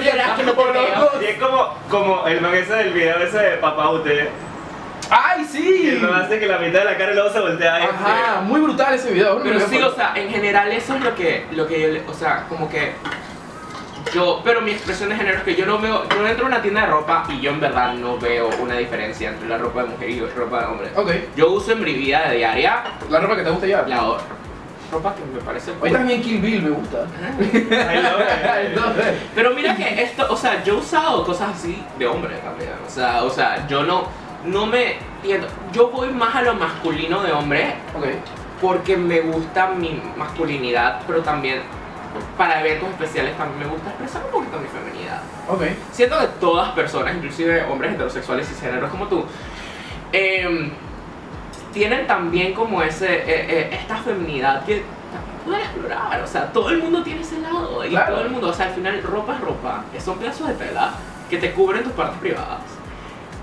[0.00, 4.30] Y que no es como, como el man ese del video ese de Papá Ute.
[5.10, 5.88] ¡Ay, Que sí!
[5.90, 7.76] el man hace que la mitad de la cara y luego se voltea.
[7.76, 9.34] Ajá, muy brutal ese video.
[9.38, 12.04] no pero sí, o sea, en general eso es lo que, lo que yo, le-
[12.06, 12.92] o sea, como que
[14.14, 16.62] yo, pero mi expresión de género es que yo no veo, yo entro a una
[16.62, 19.88] tienda de ropa y yo en verdad no veo una diferencia entre la ropa de
[19.88, 20.90] mujer y la ropa de hombre.
[20.94, 21.10] Ok.
[21.36, 23.88] Yo uso en mi vida de diaria La ropa que te gusta llevar.
[23.88, 24.18] la o-
[24.90, 26.98] ropa que me parece también Kill Bill me gusta.
[26.98, 27.72] Love it.
[28.66, 32.72] Entonces, Pero mira que esto, o sea, yo he usado cosas así de hombre también.
[32.86, 34.04] O sea, o sea, yo no,
[34.44, 35.46] no me entiendo.
[35.72, 38.06] Yo voy más a lo masculino de hombre ok.
[38.60, 41.62] porque me gusta mi masculinidad, pero también
[42.36, 45.22] para eventos especiales también me gusta expresar un poquito mi feminidad.
[45.48, 45.62] Ok.
[45.92, 49.24] Siento que todas personas, inclusive hombres heterosexuales y cisgéneros como tú,
[50.12, 50.70] em,
[51.72, 56.20] tienen también como ese, eh, eh, esta feminidad que también pueden explorar.
[56.22, 57.84] O sea, todo el mundo tiene ese lado.
[57.84, 58.14] Y Claro.
[58.14, 59.84] todo el mundo, o sea, al final ropa es ropa.
[59.92, 60.90] que Son pedazos de tela
[61.28, 62.60] que te cubren tus partes privadas.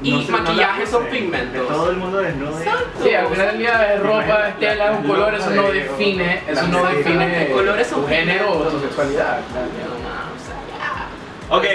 [0.02, 1.54] Y No sé, no maquillaje son pigmentos.
[1.54, 2.56] De todo el mundo desnudo.
[2.60, 3.04] Exacto.
[3.04, 6.42] Sí, al final del día es ropa, es tela, es un color, eso no define,
[6.48, 9.40] eso no define colores son tu género o tu sexualidad.
[9.40, 11.56] No, ma, o sea, ya.
[11.56, 11.66] Ok.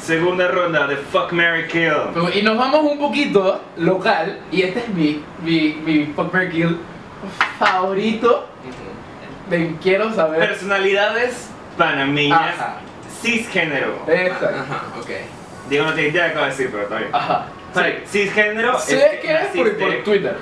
[0.00, 1.92] Segunda ronda de Fuck Mary Kill.
[2.34, 6.78] Y nos vamos un poquito local, y este es mi, mi, mi fuck Mary kill
[7.58, 8.48] favorito
[9.50, 10.40] de quiero saber.
[10.40, 12.76] Personalidades panameñas Ajá.
[13.20, 14.04] cisgénero.
[14.06, 14.46] Exacto.
[14.46, 15.10] Ajá, ok.
[15.68, 17.10] Digo, no te idea de qué decir, pero está bien.
[17.12, 17.46] Ajá.
[17.74, 20.36] Vale, cisgénero Sé que es por, por Twitter.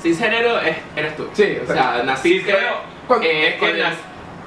[0.00, 1.28] Cisgénero es, eres tú.
[1.32, 2.38] Sí, o o sea, naciste.
[2.38, 2.76] cisgénero
[3.22, 3.84] eh, es que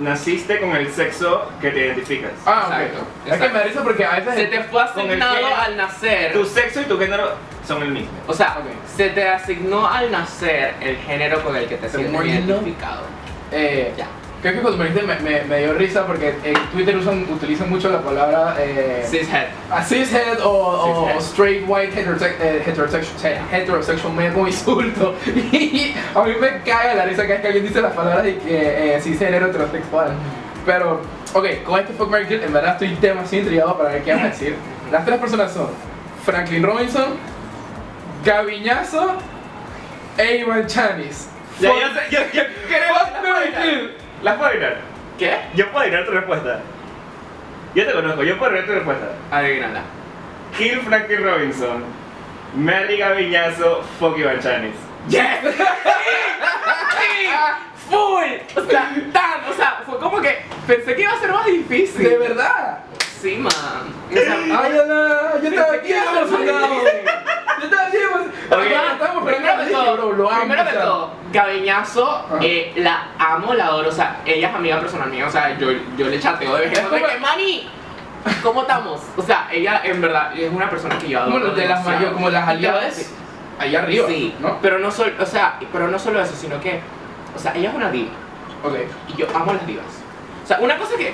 [0.02, 2.32] naciste con el sexo que te identificas.
[2.46, 3.34] Ah, Exacto, ok.
[3.34, 4.34] Es que me da risa porque a veces.
[4.36, 5.56] se te fue asignado género.
[5.56, 6.34] al nacer.
[6.34, 7.30] Tu sexo y tu género
[7.68, 8.12] son el mismo.
[8.28, 8.58] O sea,
[8.98, 13.04] se te asignó al nacer el género con el que te sientes identificado.
[13.52, 14.08] Eh, Ya.
[14.42, 17.90] Creo que cuando me dijiste me, me, dio risa porque en Twitter usan, utilizan mucho
[17.92, 19.48] la palabra eh, Cishead.
[19.70, 21.22] a cishead o, o Cishead.
[21.22, 25.16] straight white eh, heterosexual, heterosexual man como insulto.
[25.26, 28.38] Y a mí me cae la risa cada vez que alguien dice las palabras de
[28.40, 30.12] que eh, cisgénero heterosexual.
[30.66, 31.02] Pero,
[31.34, 34.28] ok, con este Fuck Mary en verdad estoy demasiado intrigado para ver qué vas a
[34.30, 34.56] decir.
[34.92, 35.68] Las tres personas son
[36.26, 37.14] Franklin Robinson,
[38.26, 39.18] Gaviñazo
[40.18, 41.28] e Ivan Chanis.
[41.60, 42.42] Ya, Fuck- yo, sé- yo,
[44.22, 44.78] yo creo Fuck, que la Mary, puedo adivinar.
[45.18, 45.38] ¿Qué?
[45.56, 46.60] Yo puedo adivinar tu respuesta.
[47.74, 49.16] Yo te conozco, yo puedo adivinar tu respuesta.
[49.32, 49.82] Adivínala.
[50.58, 51.84] Kill Franklin Robinson,
[52.56, 54.76] Mary Gaviñazo, Fuck Iván Chanis.
[55.08, 55.40] ¡Yes!
[55.44, 55.54] ¡Sí!
[57.00, 57.30] ¡Sí!
[57.90, 58.62] ¡Full!
[58.62, 62.04] O sea, tan, o sea, fue como que pensé que iba a ser más difícil.
[62.04, 62.80] De verdad.
[63.22, 64.74] Sea, Ay,
[65.44, 66.82] yo estaba aquí emocionado.
[67.60, 69.26] Yo estaba aquí emocionado.
[69.26, 73.90] Primero de todo, bro, lo amo, primero de todo, Gabeñazo, eh, la amo, la adoro,
[73.90, 76.80] o sea, ella es amiga personal mía, o sea, yo, yo le chateo de vez
[76.80, 77.70] en cuando mani,
[78.44, 79.02] ¿cómo estamos?
[79.16, 82.12] O sea, ella en verdad es una persona que yo adoro Como de las mayores,
[82.14, 83.12] como las aliadas.
[83.60, 84.08] Allá arriba.
[84.08, 84.58] Sí, ¿no?
[84.62, 86.82] pero no solo, o sea, pero no solo eso, sino que,
[87.36, 88.10] o sea, ella es una diva
[88.64, 88.76] Ok.
[89.10, 89.86] y yo amo las divas.
[90.44, 91.14] O sea, una cosa que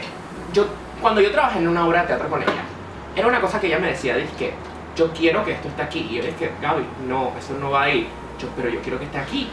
[0.53, 0.65] yo,
[1.01, 2.63] cuando yo trabajé en una obra de teatro con ella,
[3.15, 4.53] era una cosa que ella me decía, que
[4.95, 6.07] yo quiero que esto esté aquí.
[6.09, 8.07] Y yo dije, Gaby, no, eso no va ahí.
[8.39, 9.49] Yo, pero yo quiero que esté aquí.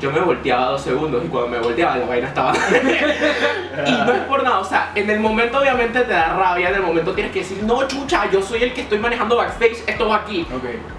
[0.00, 2.52] Yo me volteaba dos segundos y cuando me volteaba la vaina estaba.
[3.86, 6.76] y no es por nada, o sea, en el momento obviamente te da rabia, en
[6.76, 10.08] el momento tienes que decir, no, chucha, yo soy el que estoy manejando backstage, esto
[10.08, 10.46] va aquí.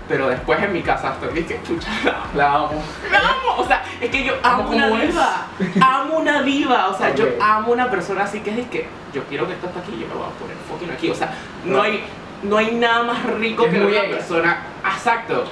[0.08, 1.89] Pero después en mi casa estoy, dije, chucha,
[2.36, 2.84] la amo.
[3.12, 5.08] la amo, o sea, es que yo amo ¿Cómo una es?
[5.12, 5.46] diva,
[5.82, 9.24] amo una diva, o sea, yo amo una persona así que es de que yo
[9.30, 11.32] quiero que esto esté aquí, yo me voy a poner fucking aquí, o sea,
[11.63, 12.04] no hay,
[12.44, 14.10] no hay nada más rico Es que una ella.
[14.18, 15.46] persona, exacto.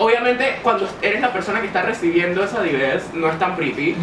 [0.00, 3.96] Obviamente, cuando eres la persona que está recibiendo esa dividez, no es tan pretty.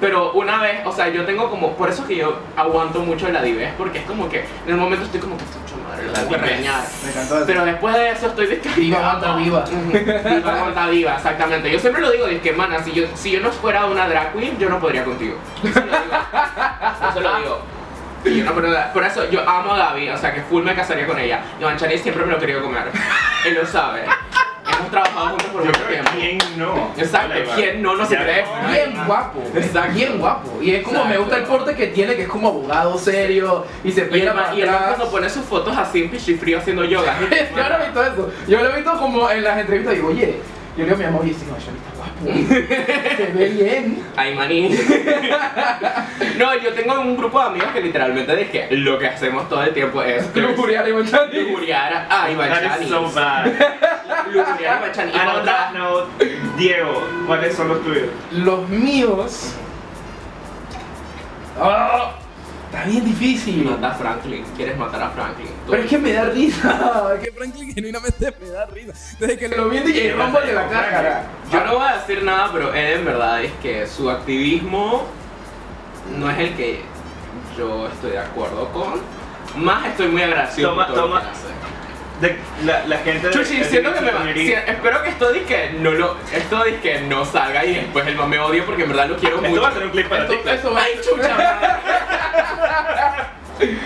[0.00, 1.76] Pero una vez, o sea, yo tengo como.
[1.76, 5.04] Por eso que yo aguanto mucho la dividez, porque es como que en el momento
[5.04, 6.82] estoy como que, chucha madre, la regañar.
[7.08, 7.46] Encantó eso.
[7.46, 9.36] Pero después de eso estoy descargado.
[9.36, 9.64] Viva viva.
[10.34, 11.70] Viva aguanta viva, exactamente.
[11.70, 14.32] Yo siempre lo digo, es que, mana, si yo, si yo no fuera una drag
[14.32, 15.36] queen, yo no podría contigo.
[15.62, 16.16] Eso lo digo.
[17.10, 17.60] Eso lo digo.
[18.24, 20.74] Y yo no podría- por eso yo amo a Gaby, o sea que full me
[20.74, 21.40] casaría con ella.
[21.60, 22.90] Iván Chanis siempre me lo querido comer.
[23.46, 24.02] Él lo sabe.
[24.78, 26.10] Hemos trabajado juntos por Yo mucho creo que tiempo.
[26.46, 26.90] quién no.
[26.96, 27.34] Exacto.
[27.56, 27.96] ¿quién no?
[27.96, 28.44] No se Ya, cree.
[28.62, 29.92] no, Bien guapo, Exacto.
[29.94, 30.62] bien guapo.
[30.62, 33.92] Y es como me gusta el porte que tiene, que es como abogado serio y
[33.92, 34.94] se Y ma- para y el man atrás.
[34.96, 37.16] cuando pone sus fotos así en pichifrío haciendo yoga.
[37.20, 38.32] Yo no he visto eso.
[38.46, 40.38] Yo lo he visto como en las entrevistas y digo, oye,
[40.78, 43.16] yo le digo a mi amor, oye, este no, está guapo.
[43.16, 44.02] Se ve bien.
[44.16, 44.68] Ay, maní.
[46.38, 49.74] no, yo tengo un grupo de amigos que literalmente dije lo que hacemos todo el
[49.74, 51.40] tiempo es Lujuriar y Manchani.
[51.40, 52.88] lujuriar a Iván That is Chanis.
[52.88, 53.46] so bad.
[54.32, 56.06] Lujuriar a.
[56.20, 58.08] Y Diego, ¿cuáles son los tuyos?
[58.30, 59.54] Los míos.
[61.60, 62.12] Ah,
[62.70, 63.64] está bien difícil.
[63.64, 64.44] Mata a Franklin.
[64.56, 65.48] ¿Quieres matar a Franklin?
[65.66, 65.70] Tú.
[65.72, 67.16] Pero es que me da risa.
[67.22, 68.92] Que Franklin genuinamente me da risa.
[69.18, 71.22] Desde que lo vi en DJ Rumble de la cáscara.
[71.52, 75.04] Yo no voy a decir nada, pero él en verdad es que su activismo
[76.18, 76.80] no es el que
[77.56, 79.00] yo estoy de acuerdo con.
[79.56, 81.22] Más estoy muy agradecido Toma- toma.
[82.20, 84.24] De, la, la gente de Chuchi, siento que me va.
[84.34, 86.16] sí, espero que esto que no lo.
[86.32, 89.48] Esto que no salga y después el man me porque en verdad lo quiero Esto
[89.48, 89.62] mucho.
[89.62, 90.52] va a ser un clip para Esto- TikTok.
[90.54, 91.36] eso va- Ay, chucha.
[93.60, 93.76] madre.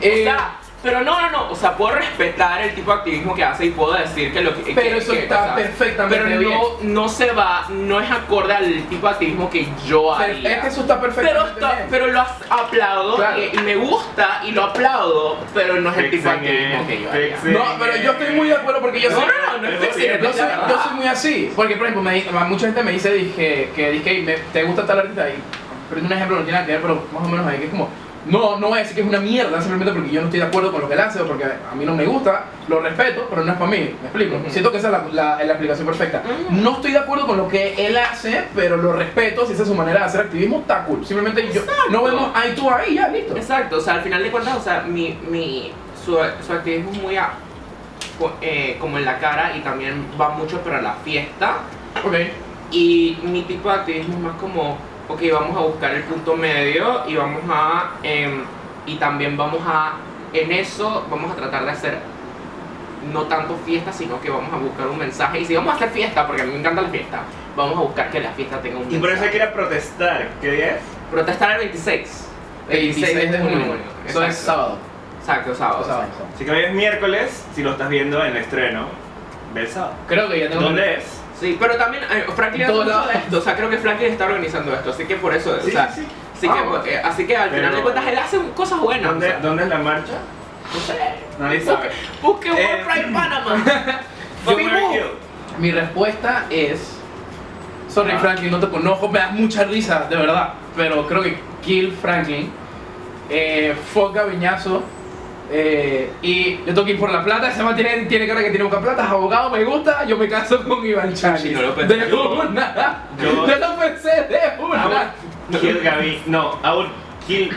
[0.00, 0.50] Eh, O sea,
[0.86, 1.50] pero no, no, no.
[1.50, 4.54] O sea, puedo respetar el tipo de activismo que hace y puedo decir que lo
[4.54, 4.72] que.
[4.72, 6.52] Pero que- eso que, está o sea, perfectamente Pero bien.
[6.52, 10.52] no, no se va, no es acorde al tipo de activismo que yo pero haría.
[10.56, 11.86] es que eso está pero, perfectamente está- bien.
[11.90, 13.38] pero lo aplaudo Claro.
[13.42, 17.02] y, y me gusta y lo aplaudo, pero no es el tipo de activismo que
[17.02, 17.36] yo haría.
[17.44, 19.26] No, pero yo estoy muy de acuerdo porque yo No, soy.
[19.26, 22.02] no, no, no es fixing Yo es soy, yo soy muy así, porque por ejemplo,
[22.10, 25.34] me mucha gente me dice dije, que dije, me- te gusta tal artista y
[25.88, 27.70] pero un ejemplo no tiene nada que ver, pero más o menos ahí que es
[27.70, 27.88] como,
[28.26, 30.46] no, no voy a decir que es una mierda simplemente porque yo no estoy de
[30.46, 33.26] acuerdo con lo que él hace o porque a mí no me gusta, lo respeto,
[33.30, 34.36] pero no es para mí, me explico.
[34.36, 34.50] Ujú.
[34.50, 36.22] Siento que esa es la, la, la explicación perfecta.
[36.24, 36.60] Ujú.
[36.60, 39.68] No estoy de acuerdo con lo que él hace, pero lo respeto, si esa es
[39.68, 41.04] su manera de hacer activismo, está cool.
[41.06, 43.36] Simplemente yo, no vemos ahí tú ahí, ya, listo.
[43.36, 45.72] Exacto, o sea, al final de cuentas, o sea, mi, mi,
[46.04, 47.30] su, su activismo es muy a-
[48.40, 51.58] eh, como en la cara y también va mucho para la fiesta.
[52.04, 52.14] Ok.
[52.72, 57.02] Y mi tipo de activismo es más como, ok, vamos a buscar el punto medio
[57.06, 58.42] y vamos a, em,
[58.86, 59.94] y también vamos a,
[60.32, 61.98] en eso vamos a tratar de hacer
[63.12, 65.40] no tanto fiesta, sino que vamos a buscar un mensaje.
[65.40, 67.20] Y si vamos a hacer fiesta, porque a mí me encanta la fiesta,
[67.56, 69.42] vamos a buscar que la fiesta tenga un Y por eso mensaje.
[69.42, 70.28] a protestar.
[70.40, 70.82] ¿Qué día es?
[71.10, 72.28] Protestar el 26.
[72.68, 73.76] 26 de junio.
[74.06, 74.78] Eso es sábado.
[75.20, 75.84] Exacto, sábado.
[75.84, 76.08] Sábado.
[76.34, 78.86] Así que hoy es miércoles, si lo estás viendo en el estreno,
[79.54, 79.94] ve el sábado.
[80.08, 81.15] Creo que ya tengo ¿Dónde es?
[81.38, 84.24] Sí, pero también eh, Franklin hace mucho de esto, o sea, creo que Franklin está
[84.24, 86.06] organizando esto, así que por eso, Sí, o sea, sí, sí.
[86.36, 89.10] Así, Ah, que, eh, así que al final Pero- de cuentas él hace cosas buenas.
[89.10, 90.12] ¿Dónde, o sea, ¿Dónde es la marcha?
[90.74, 90.98] no sé.
[91.38, 91.90] Nadie Busque, sabe.
[92.22, 93.64] busque Eh, World Pride Panama.
[94.44, 94.58] Fuck.
[95.58, 96.96] Mi respuesta es.
[97.88, 98.18] Sorry, Ah.
[98.18, 100.54] Franklin, no te conozco, me das mucha risa, de verdad.
[100.76, 102.50] Pero creo que Kill Franklin,
[103.30, 104.82] eh, Fuck Gaviñazo,
[105.50, 107.50] eh, y yo tengo que ir por la plata.
[107.50, 110.04] Ese man tiene, tiene cara que tiene boca plata, es abogado, me gusta.
[110.06, 111.38] Yo me caso con Iván Chani.
[111.38, 111.96] Sí, no lo pensé.
[111.96, 112.98] de una.
[113.22, 114.86] Yo- Yo lo pensé de I una.
[114.86, 116.22] would kill Gaby.
[116.26, 116.88] No, I would
[117.26, 117.50] kill.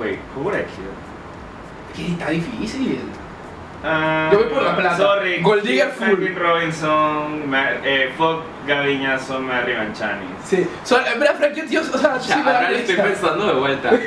[0.00, 0.88] Wait, who would I kill?
[1.94, 3.00] Que está difícil.
[3.84, 4.96] Ah, Yo voy por la plata.
[4.96, 5.40] Sorry.
[5.42, 6.34] Gold digger full.
[6.34, 10.26] Robinson, Ma- eh, Fuck Gaviñazo, Mary Manchani.
[10.44, 10.68] Sí.
[10.84, 12.96] So, en verdad, Frank, yo, tío, o sea, sí Ya, me da ahora lo estoy
[12.96, 13.90] pensando de vuelta.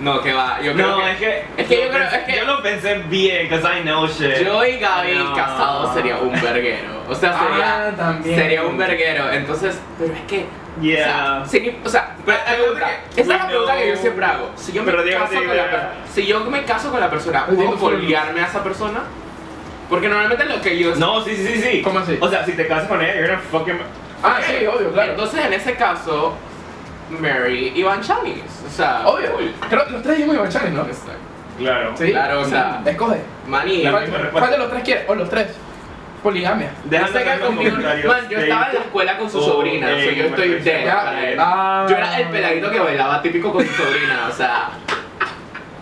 [0.00, 0.58] No, que va.
[0.62, 1.44] Yo creo No, que es que.
[1.58, 4.34] es que yo creo- pensé- es que- Yo lo pensé bien, because I know shit.
[4.46, 5.34] yo y Gaby No.
[5.34, 7.02] casados sería un verguero.
[7.06, 8.34] O sea, sería, Ah, también.
[8.34, 9.30] sería un verguero.
[9.30, 10.46] Entonces, pero es que.
[10.80, 11.42] Yeah.
[11.44, 13.92] O sea, sin- o sea, Pero la pregunta- que- esa es la pregunta que yo
[13.92, 14.50] know- siempre hago.
[14.56, 17.44] Si yo me, Pero caso, sí, con la, si yo me caso con la persona,
[17.46, 17.78] ¿puedo full.
[17.78, 19.00] foliarme a esa persona?
[19.90, 20.94] Porque normalmente lo que yo...
[20.96, 21.82] No, sí, sí, sí, sí.
[21.82, 22.16] ¿Cómo así?
[22.20, 23.78] O sea, si te casas con ella, you're gonna fucking.
[24.22, 25.10] Ah, sí, obvio, claro.
[25.12, 26.34] Entonces, en ese caso,
[27.18, 28.42] Mary y Van Chanis.
[28.66, 29.32] O sea, Obvio.
[29.32, 29.52] cool.
[29.68, 30.82] Creo que los tres dijimos Iván Chani, ¿no?
[30.82, 31.12] Exacto.
[31.58, 31.92] Claro.
[31.96, 32.10] Sí.
[32.12, 33.20] Claro, o sea, Escoge.
[33.46, 33.90] Mani, La
[34.32, 35.04] ¿Cuál, de los tres quieres?
[35.08, 35.48] O los tres.
[36.22, 36.70] Poligamia.
[36.84, 40.04] Déjame que conmigo- man, yo estaba en la escuela con su o sobrina, o sea,
[40.04, 41.36] en yo estoy dead.
[41.38, 41.86] Ah.
[41.88, 44.68] Yo era el peladito que bailaba típico con su sobrina, o sea,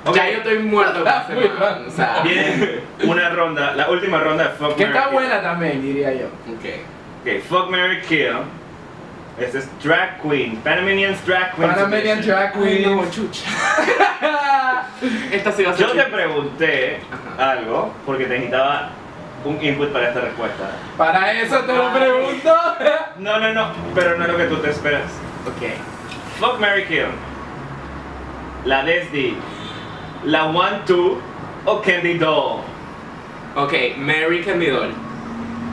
[0.08, 0.16] Ok.
[0.16, 4.18] ya yo estoy muerto con ese Muy man, o sea, Viene una ronda, la última
[4.20, 5.12] ronda de Fuck Que Mary, está Kill.
[5.18, 6.26] buena también, diría yo.
[6.26, 6.64] ok.
[7.22, 8.36] Ok, Fuck Mary Kill.
[9.38, 10.56] Este es Drag Queen.
[10.56, 11.70] Panamanian's Drag Queen.
[11.70, 12.96] Panamanian Drag Queen.
[12.96, 13.44] no, chucha.
[15.30, 16.12] Esta sí va a ser Yo te chucha.
[16.16, 17.00] pregunté
[17.36, 17.50] Ajá.
[17.52, 18.90] algo porque te necesitaba
[19.44, 20.70] un input para esta respuesta.
[20.96, 22.54] Para eso te lo pregunto.
[23.18, 25.02] No, no, no, pero no es lo que tú te esperas.
[25.44, 25.70] Ok.
[26.38, 27.06] Fuck Mary Kill.
[28.64, 29.36] La Desdi.
[30.24, 31.18] La One Two
[31.64, 32.60] o Candy Doll.
[33.56, 34.92] Ok, Mary Candidol.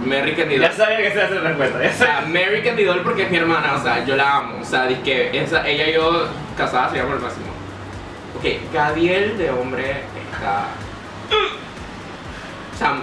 [0.05, 0.61] Mary Candidol.
[0.61, 1.83] Ya sabía que esa era la respuesta.
[1.83, 2.21] Ya sabía.
[2.27, 4.59] Mary Candidol porque es mi hermana, o sea, yo la amo.
[4.61, 6.27] O sea, que esa, ella y yo
[6.57, 7.47] casadas seríamos el máximo.
[8.37, 10.67] Ok, Gadiel de hombre está.
[12.73, 12.95] O sea,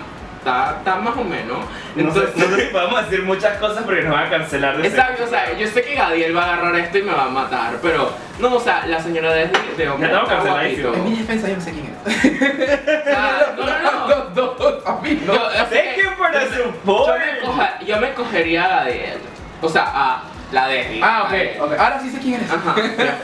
[0.43, 1.59] está, está más o menos.
[1.95, 4.77] No sé, Entonces, no sé si podemos decir muchas cosas porque nos van a cancelar
[4.77, 7.25] de Exacto, o sea, yo sé que Gadiel va a agarrar esto y me va
[7.25, 10.95] a matar, pero no, o sea, la señora de, de hombre Ya estamos está guapito.
[10.95, 11.93] En mi defensa yo no sé quién es.
[12.07, 14.09] O sea, no, no, no.
[14.35, 15.35] Los dos, a mí no.
[15.35, 17.19] Yo, o sea, Thank you for the yo, support.
[17.19, 19.19] me coja- yo me cogería a Gadiel.
[19.61, 21.73] O sea, a la de Ah, ok, ok.
[21.79, 22.51] Ahora sí sé quién eres.
[22.51, 22.75] Ajá.
[22.99, 23.19] ya.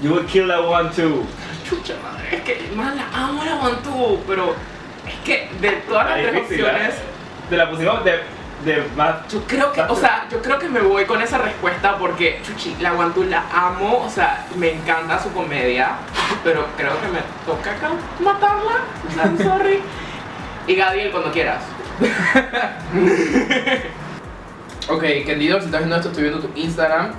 [0.00, 1.26] You would kill that one too.
[1.68, 4.54] Chucha madre, es que más la amo la Guantú, pero
[5.08, 6.94] es que de todas las tres opciones.
[7.48, 8.20] Te la pusimos de,
[8.64, 9.26] de más.
[9.28, 12.76] yo creo que, o sea, yo creo que me voy con esa respuesta porque, chuchi,
[12.80, 15.92] la Guantú la amo, o sea, me encanta su comedia,
[16.44, 17.90] pero creo que me toca acá
[18.20, 19.80] matarla, o sea, I'm sorry.
[20.66, 21.62] Y Gadiel, cuando quieras.
[24.90, 27.12] Ok, Kendidor, si estás viendo esto, estoy viendo tu Instagram.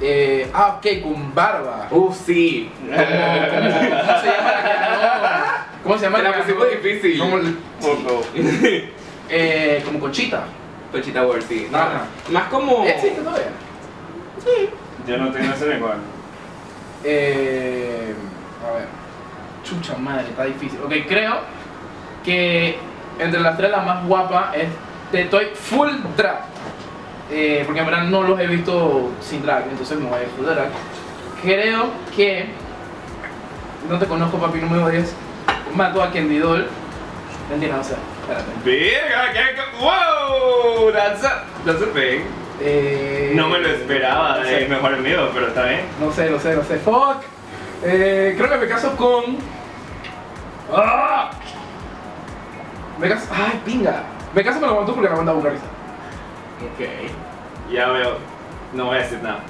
[0.00, 1.88] Eh, ah, ok, con barba.
[1.90, 2.70] Uh, sí.
[2.80, 5.66] ¿Cómo, cómo se llama la que ganó?
[5.82, 7.18] ¿Cómo se llama la que difícil.
[7.18, 7.38] Como,
[7.80, 8.22] Poco.
[9.30, 10.44] eh, como Conchita.
[10.92, 11.68] Conchita Wurst, sí.
[11.70, 12.04] No, Ajá.
[12.30, 12.84] Más como...
[12.84, 13.50] ¿Existe todavía?
[15.06, 15.98] Yo no tengo ese igual.
[17.04, 18.14] Eh,
[18.66, 18.86] a ver.
[19.64, 20.78] Chucha madre, está difícil.
[20.84, 21.40] Ok, creo
[22.24, 22.78] que
[23.18, 24.68] entre las tres la más guapa es.
[25.10, 26.55] Te estoy full drag.
[27.30, 30.28] Eh, porque en verdad no los he visto sin drag, entonces me voy a ir
[30.36, 30.68] full drag.
[31.42, 32.46] Creo que.
[33.90, 35.14] No te conozco, papi, no me odies.
[35.74, 36.66] Mato a Doll.
[37.50, 37.94] Mentira, no sé.
[38.20, 38.50] Espérate.
[38.64, 39.64] Verga.
[39.80, 40.92] ¡Wow!
[40.92, 42.22] That's a, that's a thing.
[42.60, 44.66] Eh, No me lo esperaba no sé.
[44.68, 45.82] mejor amigo, pero está bien.
[46.00, 46.78] No sé, no sé, no sé.
[46.78, 47.22] Fuck.
[47.84, 49.36] Eh, creo que me caso con.
[50.74, 51.30] ¡Ah!
[52.98, 53.26] Me caso.
[53.30, 54.02] ¡Ay, pinga!
[54.34, 55.36] Me caso con la Guantú porque la manda a.
[56.62, 57.72] Ok.
[57.72, 58.16] Ya veo.
[58.72, 59.40] No voy a decir nada.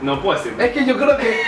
[0.00, 0.66] No puedo decir nada.
[0.66, 1.40] Es que yo creo que.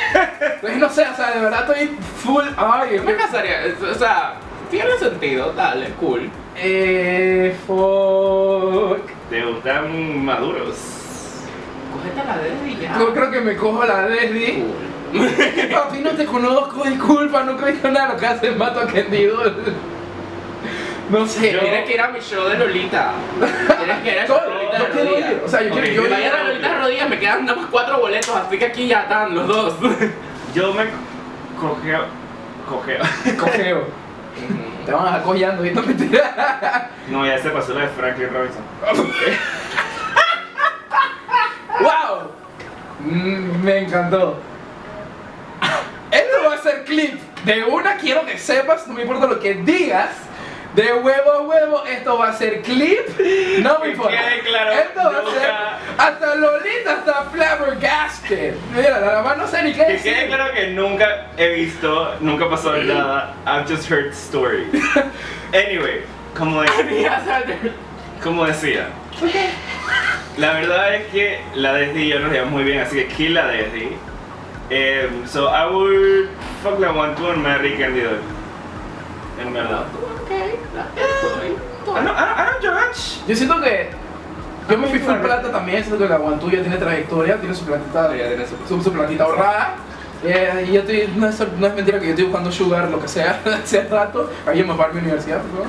[0.60, 2.44] pues, no sé, o sea, de verdad estoy full.
[2.56, 2.96] ¡Ay!
[2.96, 4.34] Yo me casaría, o sea,
[4.70, 6.30] tiene sentido, dale, cool.
[6.56, 7.56] Eh.
[7.66, 9.08] Fuck.
[9.30, 10.76] ¿Te gustan maduros?
[11.92, 12.98] Cógete la dedo y ya.
[12.98, 14.62] Yo creo que me cojo la Desdi.
[14.62, 14.88] Cool.
[15.72, 18.84] Papi, no te conozco, disculpa, nunca he visto nada de lo que hace Mato a
[18.84, 19.74] Doll.
[21.10, 21.52] No sé.
[21.52, 23.12] Yo- Tienes que ir a mi show de Lolita.
[23.78, 25.30] Tienes que ir a Todo- show de Lolita yo de quiero rodillas.
[25.32, 25.86] ir, o sea, yo quiero.
[25.86, 28.64] Que Yo, vayan a Lolita de rodillas, me quedan nada más cuatro boletos, así que
[28.66, 29.74] aquí ya están los dos.
[30.54, 30.84] Yo me
[31.60, 32.04] cogeo.
[32.68, 33.02] Cogeo.
[33.38, 33.84] Cogeo.
[34.84, 36.90] Te van a dejar cojeando y no mentira.
[37.08, 38.62] No, ya se pasó la de Franklin Robinson.
[41.80, 42.30] ¡Wow!
[43.00, 44.36] Mm, me encantó.
[46.10, 47.20] Esto va a ser clip.
[47.44, 50.10] De una quiero que sepas, no me importa lo que digas.
[50.74, 53.08] De huevo a huevo, esto va a ser clip.
[53.60, 54.16] No me importa.
[54.44, 55.50] claro, Esto va a nunca- ser
[55.98, 58.54] hasta Lolita, hasta Flabbergasted.
[58.76, 60.14] Mira, la más no sé ni qué Que decir.
[60.14, 63.34] quede claro que nunca he visto, nunca pasó nada.
[63.46, 64.68] I've just heard stories.
[65.52, 66.02] Anyway,
[66.36, 67.56] como, de- Mira, salte.
[68.22, 68.88] como decía,
[70.36, 73.32] la verdad es que la Desdi y yo nos llevamos muy bien, así que kill
[73.34, 73.96] la Desdi.
[74.70, 76.28] Um, so I would
[76.62, 78.20] fuck la one two and marry Candy Doll.
[79.40, 79.86] En verdad.
[82.00, 82.04] Ok, estoy.
[82.04, 83.20] I don't, I don't, I don't judge.
[83.28, 83.90] Yo siento que.
[84.70, 87.64] Yo me fui full plata también, siento que la Guantú ya tiene trayectoria, tiene su
[87.64, 89.76] platita, Ya tiene su- su, su platita ahorrada.
[90.22, 93.00] Eh, y yo estoy, no es, no es mentira que yo estoy buscando sugar, lo
[93.00, 94.30] que sea, hace rato.
[94.46, 95.66] Ahí me mi universidad, por favor.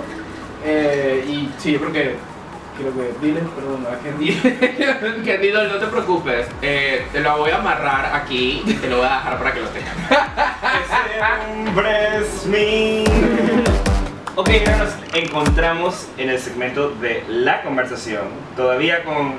[0.65, 2.15] Eh, y sí, yo creo que.
[2.78, 3.26] Creo que.
[3.26, 5.22] Dile, perdón, a Candy.
[5.24, 9.06] Querido, no te preocupes, eh, te lo voy a amarrar aquí y te lo voy
[9.06, 9.96] a dejar para que lo tengas.
[10.02, 11.22] Ese
[11.70, 13.68] hombre es mi.
[14.39, 18.21] Ok, ahora nos encontramos en el segmento de la conversación,
[18.56, 19.34] todavía con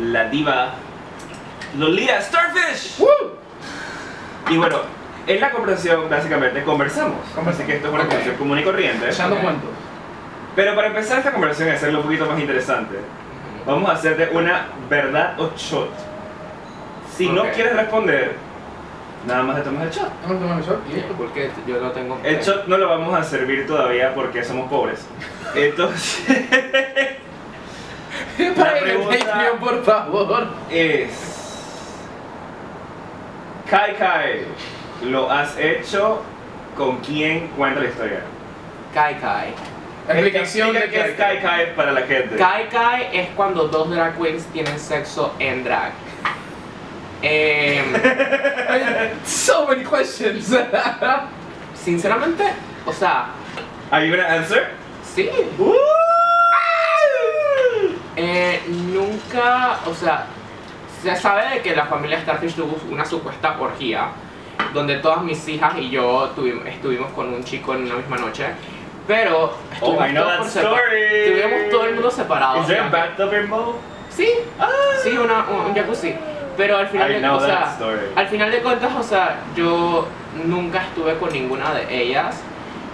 [0.00, 0.76] la diva
[1.76, 3.00] Lolita Starfish.
[3.00, 3.08] ¡Woo!
[4.48, 4.78] Y bueno,
[5.26, 8.08] en la conversación básicamente conversamos, así que esto es una Ok.
[8.08, 9.10] conversación común y corriente.
[9.10, 9.68] Echando cuentos.
[10.56, 12.96] Pero para empezar esta conversación y hacerlo un poquito más interesante,
[13.66, 15.90] vamos a hacerte una verdad o shot.
[17.14, 17.48] Si no Ok.
[17.52, 18.36] quieres responder,
[19.26, 20.10] nada más te tomas el shot.
[20.22, 21.00] Vamos a tomar el shot y.
[21.16, 22.18] Porque yo lo tengo.
[22.22, 25.06] El shot no lo vamos a servir todavía porque somos pobres.
[25.54, 26.26] Entonces
[28.56, 30.46] Para el pregunta- Patreon, por favor.
[30.70, 31.10] es...
[33.70, 34.44] Kai Kai,
[35.04, 36.22] ¿lo has hecho?
[36.76, 38.20] ¿Con quién cuenta la historia?
[38.92, 39.54] Kai Kai.
[40.08, 42.36] Explicación de qué es Kai Kai para la gente.
[42.36, 45.92] Kai Kai es cuando dos drag queens tienen sexo en drag.
[47.24, 47.92] Em,
[49.24, 50.54] So many questions.
[51.74, 52.44] sinceramente,
[52.86, 53.26] o sea,
[53.90, 54.68] Are you gonna answer?
[55.02, 55.30] sí.
[58.16, 60.26] Eh, nunca, o sea,
[61.02, 64.08] se sabe de que la familia Starfish tuvo una supuesta orgía
[64.72, 68.46] donde todas mis hijas y yo tuvimos, estuvimos con un chico en una misma noche,
[69.06, 71.02] Pero Oh, I know todos that story.
[71.02, 72.60] Estuvimos todo el mundo separado.
[72.60, 72.90] Is there a ya.
[72.90, 73.74] bathtub?
[74.08, 74.28] Sí,
[75.02, 76.14] sí, una, un, un jacuzzi.
[76.56, 77.76] Pero al final, I de, o sea,
[78.16, 80.06] al final de cuentas, o sea, yo
[80.44, 82.40] nunca estuve con ninguna de ellas.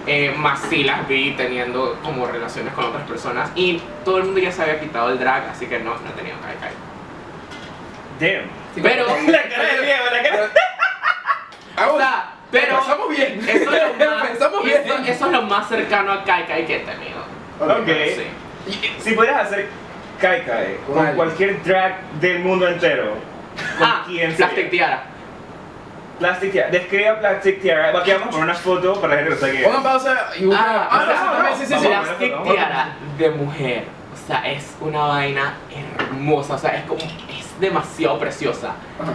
[0.07, 3.51] Eh, más sí las vi teniendo como relaciones con otras personas.
[3.55, 6.13] Y todo el mundo ya se había quitado el drag, así que no, no he
[6.13, 6.71] tenido kai kai.
[8.19, 8.49] Damn.
[8.81, 10.49] Pero, La cara de Diego, la cara.
[11.77, 13.39] Ah, o sea, pero Empezamos bien.
[13.47, 14.15] eso es, lo
[14.51, 14.81] más, bien.
[14.83, 17.19] eso, eso es lo más cercano a kai kai que he tenido.
[17.59, 17.87] Ok.
[18.15, 18.93] Sí.
[18.99, 19.69] Si pudieras hacer
[20.19, 23.15] Kai Kai Con cualquier drag del mundo entero,
[23.77, 24.37] ¿con Ah, quién sería?
[24.47, 25.03] Plastic Tiara.
[26.19, 26.69] Plastic Tiara.
[26.69, 27.97] Describa Plastic Tiara.
[27.99, 29.63] Aquí vamos a poner una foto para la gente que aquí.
[29.63, 30.61] Pongan pausa y busca.
[30.63, 31.87] Ah, Ah, no, sí, no, no, sí, sí.
[31.87, 33.83] Plastic Tiara de mujer.
[34.13, 35.53] O sea, es una vaina
[35.99, 36.53] hermosa.
[36.55, 37.01] O sea, es como.
[37.01, 38.69] Es demasiado preciosa.
[39.01, 39.11] Ajá.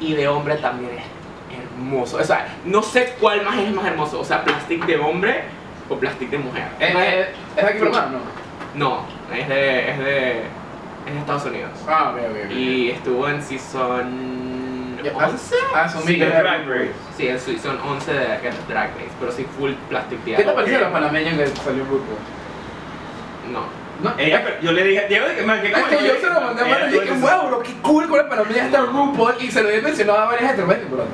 [0.00, 2.16] Y de hombre también es hermoso.
[2.16, 4.18] O sea, no sé cuál más es más hermoso.
[4.20, 5.44] O sea, plastic de hombre
[5.88, 6.64] o plastic de mujer.
[6.80, 8.18] Eh, eh, ¿Es aquí por mano?
[8.74, 9.90] No, es de.
[9.90, 10.42] Es de.
[11.06, 11.70] Es Estados Unidos.
[11.88, 12.50] Ah, ok, ok.
[12.52, 15.56] Y estuvo en season Ya, 11.
[15.74, 16.92] Asumí que era- Drag Race.
[17.16, 18.26] Sí, en season 11 de
[18.68, 19.10] Drag Race.
[19.18, 22.12] Pero sí, full plastic ¿Qué te pareció la panameña que salió grupo?
[23.50, 23.82] No.
[24.02, 26.62] No, Ella, pero yo le dije, Diego, man, ¿qué Es que yo se lo mandé
[26.62, 29.62] a mano y dije, wow, bro, qué cool con la panameña está RuPaul y se
[29.62, 31.04] lo había mencionado a varias gente, pero pero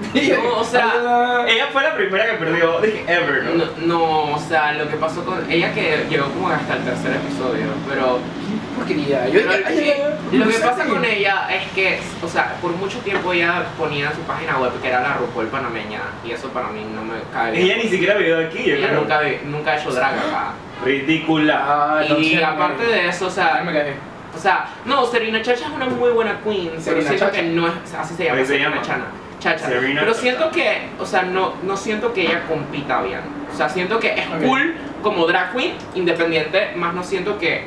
[0.42, 1.44] No, o sea.
[1.46, 3.54] Ella fue la primera que perdió, dije, ever, ¿no?
[3.54, 7.12] No, no, o sea, lo que pasó con ella que llegó como hasta el tercer
[7.16, 9.28] episodio, pero, Qué porquería.
[9.28, 10.02] Yo pero ay, ay, ay,
[10.38, 10.88] lo que no sé pasa qué".
[10.90, 14.72] con ella es que, o sea, por mucho tiempo ella ponía en su página web
[14.80, 17.64] que era la RuPaul panameña y eso para mí no me cae bien.
[17.66, 19.00] Ella ni siquiera vivió aquí, yo Ella creo.
[19.00, 20.52] nunca, nunca ha hecho drag acá.
[20.84, 21.62] Ridícula.
[21.62, 23.94] Ah, no y sé, aparte de eso, o Ay, sea, me cagué.
[24.34, 27.36] o sea, no, Serena Chacha es una muy buena queen, pero Serena siento Chacha.
[27.40, 28.82] que no es, así se llama, Serena llama.
[28.82, 29.04] Chana.
[29.40, 29.66] Chacha.
[29.66, 30.22] Serena pero Chacha.
[30.22, 33.20] siento que, o sea, no, no siento que ella compita bien.
[33.52, 34.42] O sea, siento que es Ok.
[34.44, 37.64] cool como drag queen, independiente, más no siento que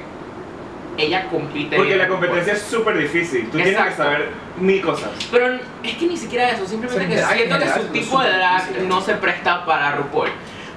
[0.97, 1.97] ella compite Porque bien.
[2.03, 3.45] la competencia es súper difícil.
[3.49, 4.03] Tú tienes que Exacto.
[4.03, 5.09] saber mil cosas.
[5.31, 8.21] Pero es que ni siquiera eso, simplemente Sí, que drag en siento que su tipo
[8.21, 8.87] de drag difícil.
[8.87, 10.29] no se presta para RuPaul.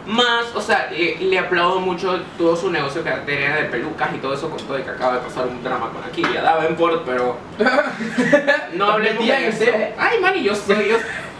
[0.06, 4.18] Más, o sea, eh, le aplaudo mucho todo su negocio que tenía de pelucas y
[4.18, 7.36] todo eso con todo y que acaba de pasar un drama con Akilia Davenport, pero
[8.74, 9.64] no hablemos de eso.
[9.98, 10.96] Ay, man, y yo soy, yo,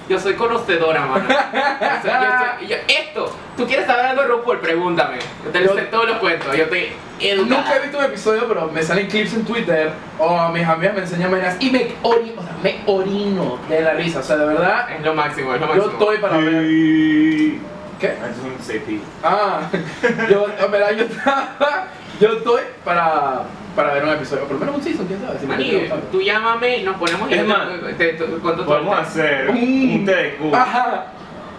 [0.09, 1.25] yo soy conocedora, mano.
[1.29, 4.59] O sea, yo soy- yo- esto, ¿tú quieres saber algo de RuPaul?
[4.61, 5.19] Pregúntame.
[5.45, 7.61] Yo te Yo- sé todos los cuentos, yo te educada.
[7.63, 11.01] Nunca he visto un episodio, pero me salen clips en Twitter o mis amigas me
[11.03, 14.19] enseñan vainas y me, ori o sea, me orino de la risa.
[14.19, 15.93] O sea, de verdad, Es lo máximo, es lo yo máximo.
[15.93, 16.65] estoy para ver.
[16.65, 17.61] Y...
[18.01, 18.07] ¿Qué?
[18.09, 19.01] I just want to say pee.
[19.23, 19.69] Ah,
[20.31, 21.87] yo, en verdad, yo estaba.
[22.21, 23.43] Yo estoy para,
[23.75, 25.39] para ver un episodio, por lo menos un season, quién sabe.
[25.39, 28.41] Si Mani, tú llámame y nos ponemos y Es te- más, te, te- te el
[28.41, 29.95] Podemos hacer Mm.
[29.95, 31.07] un TDQ Ajá,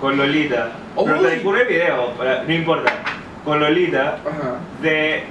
[0.01, 0.71] con Lolita.
[0.95, 1.27] Pero Uy.
[1.27, 2.91] TDQ no hay video, para- no importa.
[3.45, 4.55] Con Lolita ajá.
[4.81, 5.23] de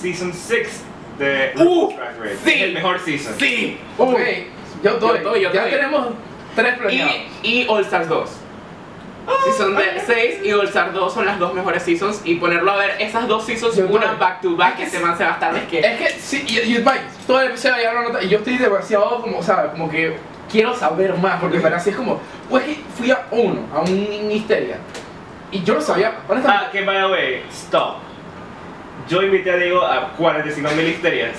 [0.00, 0.82] Season 6
[1.18, 2.36] de Uh, Drag Race.
[2.44, 2.50] sí.
[2.52, 3.34] Es el mejor season.
[3.38, 3.78] Sí.
[3.98, 4.18] Ok,
[4.82, 5.08] yo estoy.
[5.08, 5.70] Yo estoy, yo ya estoy.
[5.78, 6.08] tenemos
[6.54, 7.12] tres planeados.
[7.42, 8.30] Y, y All Stars 2.
[9.44, 12.20] Season de 6 y All Stars 2 son las dos mejores seasons.
[12.24, 15.16] Y ponerlo a ver esas dos seasons, Yo una back to back, que se man
[15.16, 15.80] se va a estar de que.
[15.80, 18.56] Es que sí, y, y Mike, todo el episodio ya lo nota, y yo estoy
[18.58, 19.70] demasiado como, ¿sabes?
[19.72, 20.16] Como que
[20.50, 24.30] quiero saber más, porque para así es como, pues que fui a uno, a un
[24.30, 24.78] Histeria,
[25.50, 27.96] y yo no sabía, honestamente, Ah, que by the way, stop.
[29.08, 31.36] Yo invité a Diego a 45 mil histerias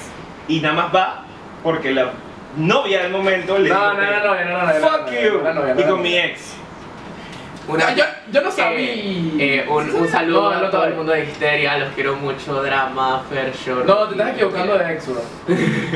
[0.47, 1.23] y nada más va
[1.63, 2.11] porque la
[2.55, 5.41] novia del momento le no, dijo no, no, no, no, no, no, Fuck no, you.
[5.43, 5.89] no, no, no, no, y no.
[5.91, 6.53] con mi ex.
[7.67, 8.79] Una, yo, yo no sabía.
[8.79, 12.61] eh, un, un saludo No, no, a todo el mundo de Histeria, los quiero mucho,
[12.63, 13.85] drama, fair short.
[13.85, 15.21] No, te estás equivocando de ex, bro.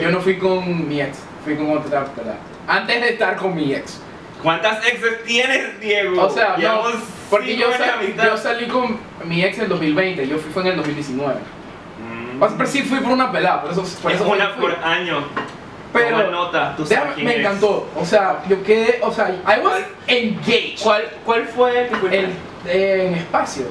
[0.01, 2.38] Yo no fui con mi ex, fui con otra pelada.
[2.67, 4.01] Antes de estar con mi ex.
[4.43, 6.26] ¿Cuántas exes tienes, Diego?
[6.26, 6.82] O sea, no,
[7.30, 10.67] porque yo, sal- yo salí con mi ex en el 2020, yo fui fue en
[10.69, 11.36] el 2019.
[11.36, 12.41] Mm.
[12.41, 14.61] O sea, pero sí fui por una pelada, por eso, por es eso una fui.
[14.61, 15.24] por año.
[15.94, 17.39] Pero Toma nota, tú sabes Déjame- quién me es.
[17.39, 17.88] encantó.
[17.98, 19.86] O sea, yo quedé, o sea, I was ¿Cuál?
[20.08, 20.82] engaged.
[20.84, 22.20] ¿Cuál, ¿Cuál fue fue?
[22.20, 22.30] El,
[23.06, 23.66] en espacio.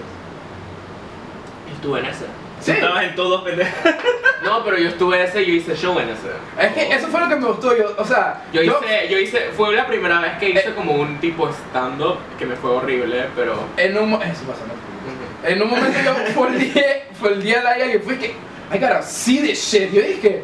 [1.74, 2.24] Estuve en ese.
[2.60, 2.72] Sí.
[2.72, 3.72] Estabas en todos pendejos.
[4.42, 6.28] No, pero yo estuve en ese, yo hice show en ese.
[6.58, 7.76] Es que eso fue lo que me gustó.
[7.76, 10.74] Yo, o sea, Yo hice, yo hice, fue la primera vez que hice Eh.
[10.74, 13.54] como un tipo stand-up que me fue horrible, pero...
[13.76, 15.46] en un mo- eso pasa, ¿no?
[15.48, 16.84] En un momento yo fue el día,
[17.20, 19.92] fue el día de la ella y fue que, I gotta see this shit.
[19.92, 20.42] Yo dije,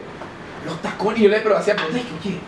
[0.66, 2.38] los tacones, y yo le pero hacía, pero dije, oye,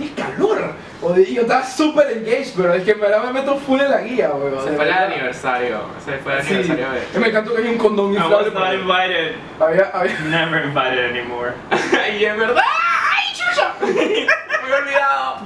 [0.00, 0.72] y es calor.
[1.00, 3.90] O de- yo estaba súper engaged, pero es que en verdad me meto full en
[3.90, 4.64] la guía, weón.
[4.64, 6.54] De fue el aniversario, ese fue el Sí.
[6.54, 8.36] aniversario Y me encantó que hay un condón I inflable.
[8.36, 9.34] was por not invited.
[9.60, 11.52] Había, había, Never invited anymore.
[11.92, 12.16] de...
[12.18, 12.62] y en verdad...
[12.64, 13.74] ¡Ay, chucha!
[13.80, 15.36] me había olvidado.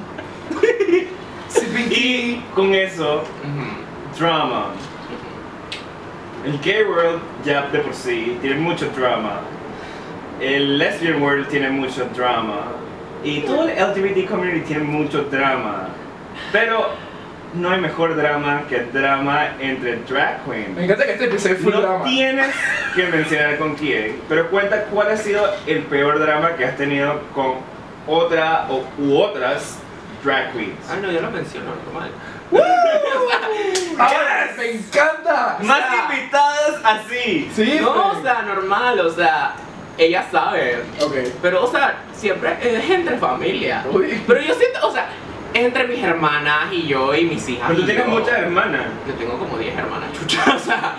[1.91, 3.25] Y con eso,
[4.19, 4.67] drama.
[6.45, 9.41] El gay world ya de por sí tiene mucho drama.
[10.43, 12.63] El lesbian world tiene mucho drama.
[13.25, 15.89] Y todo el LGBT community tiene mucho drama.
[16.51, 16.91] Pero
[17.55, 20.79] no hay mejor drama que el drama entre drag Me queens.
[20.79, 22.05] encanta que este episodio fue No drama.
[22.05, 22.55] tienes
[22.97, 27.21] que mencionar con quién, pero cuenta cuál ha sido el peor drama que has tenido
[27.35, 27.57] con
[28.09, 29.79] otra o, u otras
[30.25, 30.75] drag queens.
[30.91, 32.11] Ah, no, yo lo menciono normal.
[33.99, 35.59] ¡Ah, ¡Me encanta!
[35.63, 37.51] Más o sea, invitadas así.
[37.55, 39.55] Sí, No, o sea, normal, o sea,
[39.99, 40.83] ella sabe.
[41.01, 41.15] Ok.
[41.41, 43.85] Pero, o sea, siempre es entre familia.
[43.93, 44.23] Uy.
[44.27, 45.09] Pero yo siento, o sea,
[45.55, 47.67] es entre mis hermanas y yo y mis hijas.
[47.69, 48.11] Pero tú tienes yo.
[48.11, 48.87] muchas hermanas.
[49.07, 50.45] Yo tengo como 10 hermanas, chucha.
[50.57, 50.95] O sea,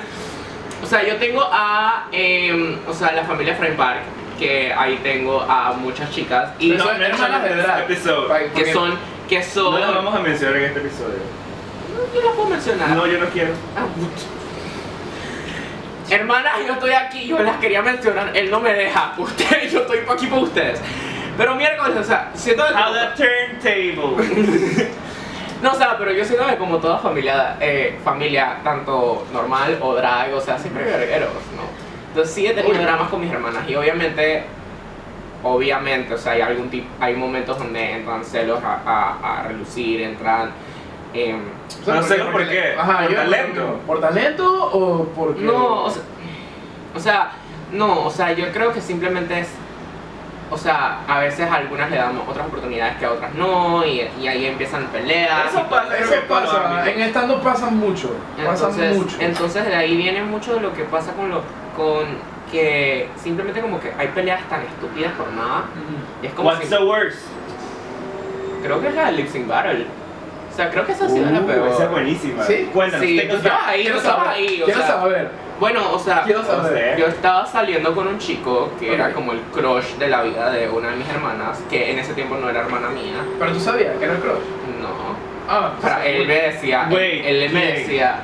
[0.84, 4.02] o sea yo tengo a, em, o sea, la familia Frame Park,
[4.38, 7.64] que ahí tengo a muchas chicas y No, son no, hermanas de.
[7.64, 7.86] Pa-
[8.54, 8.94] que son,
[9.30, 11.20] que son, No las vamos a mencionar en este episodio.
[11.96, 12.89] No, yo las puedo mencionar.
[12.89, 13.54] No, yo no quiero.
[13.78, 13.86] Ah.
[16.10, 19.99] Hermanas, yo estoy aquí, yo las quería mencionar, él no me deja, ustedes, yo estoy
[20.10, 20.80] aquí por ustedes.
[21.38, 22.74] Pero miércoles, o sea, siento que...
[22.76, 23.24] A the
[23.62, 24.89] turntable.
[25.64, 29.95] No, o sea, pero yo siento que como toda familia, eh, familia, tanto normal o
[29.95, 31.64] drag, o sea, siempre vergueros, ¿no?
[32.10, 34.43] Entonces sí he tenido dramas con mis hermanas y obviamente,
[35.41, 40.01] obviamente, o sea, hay algún tipo, hay momentos donde entran celos a, a, a relucir,
[40.01, 40.51] entran...
[41.14, 41.41] em,
[41.82, 42.76] O sea, No sé por qué.
[42.78, 43.80] Ajá, ¿Por yo- talento?
[43.88, 45.41] ¿Por talento o porque.?
[45.41, 46.01] No, o sea,
[46.95, 47.32] o sea,
[47.72, 49.49] no, o sea, yo creo que simplemente es,
[50.51, 54.07] o sea, a veces a algunas le damos otras oportunidades que a otras no, y,
[54.22, 55.49] y ahí empiezan peleas.
[55.51, 55.97] Eso pasa.
[55.97, 56.89] Eso pasa.
[56.91, 58.16] En estando pasa mucho.
[58.38, 59.18] Pasa Entonces, mucho.
[59.20, 61.41] entonces de ahí viene mucho de lo que pasa con lo,
[61.76, 62.05] con
[62.51, 65.64] que simplemente como que hay peleas tan estúpidas por nada.
[66.22, 67.18] Y es como What's si, the worst?
[68.61, 69.86] creo que es la Lip Sync Battle.
[70.54, 71.68] O sea, creo que esa ha sido la Uh, peor.
[71.68, 72.43] Esa es buenísima.
[72.43, 72.70] ¿Sí?
[72.72, 73.06] Cuéntanos.
[73.08, 73.30] Sí, back.
[73.34, 74.30] estabas ahí, estabas saber.
[74.30, 75.30] ahí, o Quiero sea, saber.
[75.60, 76.97] Bueno, o sea, saber.
[76.97, 80.70] Yo estaba saliendo con un chico que era como el crush de la vida de
[80.70, 83.16] una de mis hermanas, que en ese tiempo no era hermana mía.
[83.39, 84.34] Pero tú sabías que era el crush.
[84.82, 85.16] No.
[85.49, 87.76] Ah, Para él me decía, él- Wait, él, me ¿quién?
[87.76, 88.16] decía,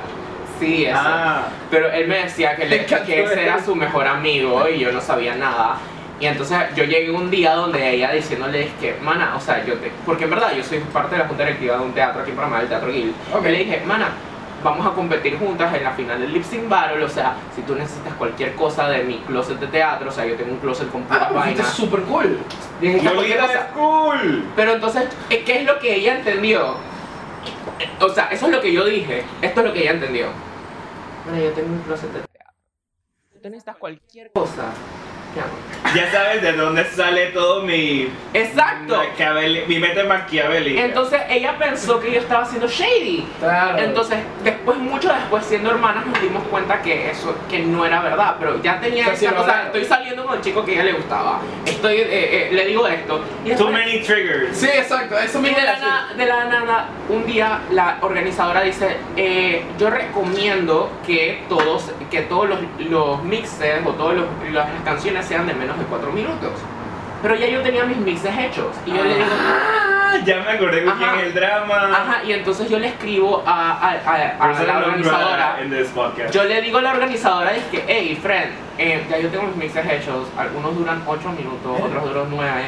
[0.58, 0.98] sí, eso.
[1.02, 1.42] Ah.
[1.70, 4.92] Pero él me decía que, Me le- que ese era su mejor amigo y yo
[4.92, 5.76] no sabía nada.
[6.20, 9.74] Y entonces yo llegué un día donde ella diciéndole es que, mana, o sea, yo
[9.78, 9.90] te.
[10.04, 12.36] Porque en verdad yo soy parte de la junta directiva de un teatro aquí en
[12.36, 13.14] Panamá, el Teatro Guild.
[13.32, 13.46] Ok.
[13.46, 14.10] Y le dije, mana,
[14.62, 17.02] vamos a competir juntas en la final del Lip Sync Battle.
[17.02, 20.34] O sea, si tú necesitas cualquier cosa de mi closet de teatro, o sea, yo
[20.36, 21.72] tengo un closet con puras Ah, vainas.
[21.72, 22.38] súper cool.
[22.82, 23.02] Es
[23.74, 24.44] cool.
[24.56, 26.74] Pero entonces, ¿qué es lo que ella entendió?
[27.98, 29.24] O sea, eso es lo que yo dije.
[29.40, 30.26] Esto es lo que ella entendió.
[31.24, 32.52] Bueno, yo tengo un closet de teatro.
[33.42, 34.64] Tú necesitas cualquier cosa.
[35.94, 38.08] Ya sabes de dónde sale todo mi.
[38.34, 39.02] Exacto.
[39.66, 40.84] Mi mente maquiavélica.
[40.84, 43.26] Entonces ella pensó que yo estaba siendo shady.
[43.40, 43.78] Claro.
[43.78, 48.36] Entonces, después, mucho después, siendo hermanas, nos dimos cuenta que eso, que no era verdad.
[48.38, 49.62] Pero ya tenía O sea, esa cosa.
[49.66, 51.40] Estoy saliendo con el chico que a ella le gustaba.
[51.66, 53.24] Estoy, eh, eh, le digo esto.
[53.44, 54.56] Y Too many triggers.
[54.56, 55.18] Sí, exacto.
[55.18, 56.16] Eso Y mismo de la, iba a decir.
[56.16, 62.22] na- de la nada, un día la organizadora dice, eh, yo recomiendo que todos, que
[62.22, 64.18] todos los, los mixes o todas
[64.52, 66.52] las canciones sean de menos de 4 minutos.
[67.22, 68.74] Pero ya yo tenía mis mixes hechos.
[68.86, 69.26] Y yo le digo,
[70.12, 71.76] Ah, ya me acordé con quién es el drama.
[71.92, 75.56] ajá, y entonces yo le escribo a, a- a- a la organizadora.
[76.32, 79.56] Yo le digo a la organizadora, es que, hey, friend, eh, ya yo tengo mis
[79.56, 82.62] mixes hechos, algunos duran 8 minutos, otros duran 9.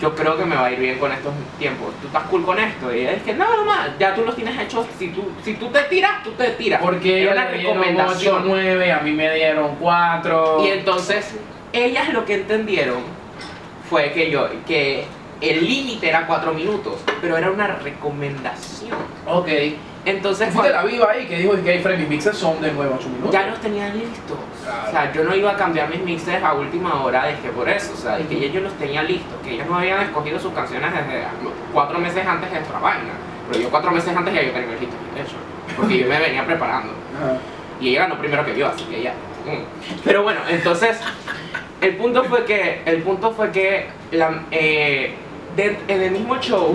[0.00, 1.94] Yo creo que me va a ir bien con estos tiempos.
[2.02, 2.94] ¿Tú estás cool con esto?
[2.94, 4.86] Y ella es que, no, no, no, ya tú los tienes hechos.
[4.98, 6.82] Si tú, si tú te tiras, tú te tiras.
[6.82, 8.42] Porque Era le dieron 8, recomendación.
[8.46, 10.62] 9, a mí me dieron 4.
[10.66, 11.34] Y entonces,
[11.72, 12.98] ellas lo que entendieron
[13.88, 15.04] fue que yo, que
[15.40, 18.96] el límite era 4 minutos, pero era una recomendación.
[19.26, 19.48] Ok.
[20.04, 22.96] Entonces, Fuiste la viva ahí que dijo que hay mis mixes son de 9 a
[22.96, 23.32] 8 minutos.
[23.32, 24.38] ya los tenía listos.
[24.62, 24.82] Claro.
[24.86, 27.68] O sea, yo no iba a cambiar mis mixes a última hora, es que por
[27.68, 30.52] eso, o sea, es que yo los tenía listos, que ellos no habían escogido sus
[30.52, 31.24] canciones desde
[31.72, 33.10] cuatro meses antes de esta vaina.
[33.50, 35.36] Pero yo cuatro meses antes ya yo tenía listo de hecho,
[35.76, 36.92] porque yo me venía preparando.
[37.78, 39.10] Y ella ganó primero que yo, así que ya.
[39.12, 40.00] mm.
[40.02, 40.98] Pero bueno, entonces,
[41.80, 45.12] el punto fue que, el punto fue que la, eh,
[45.56, 46.74] de- en el mismo show,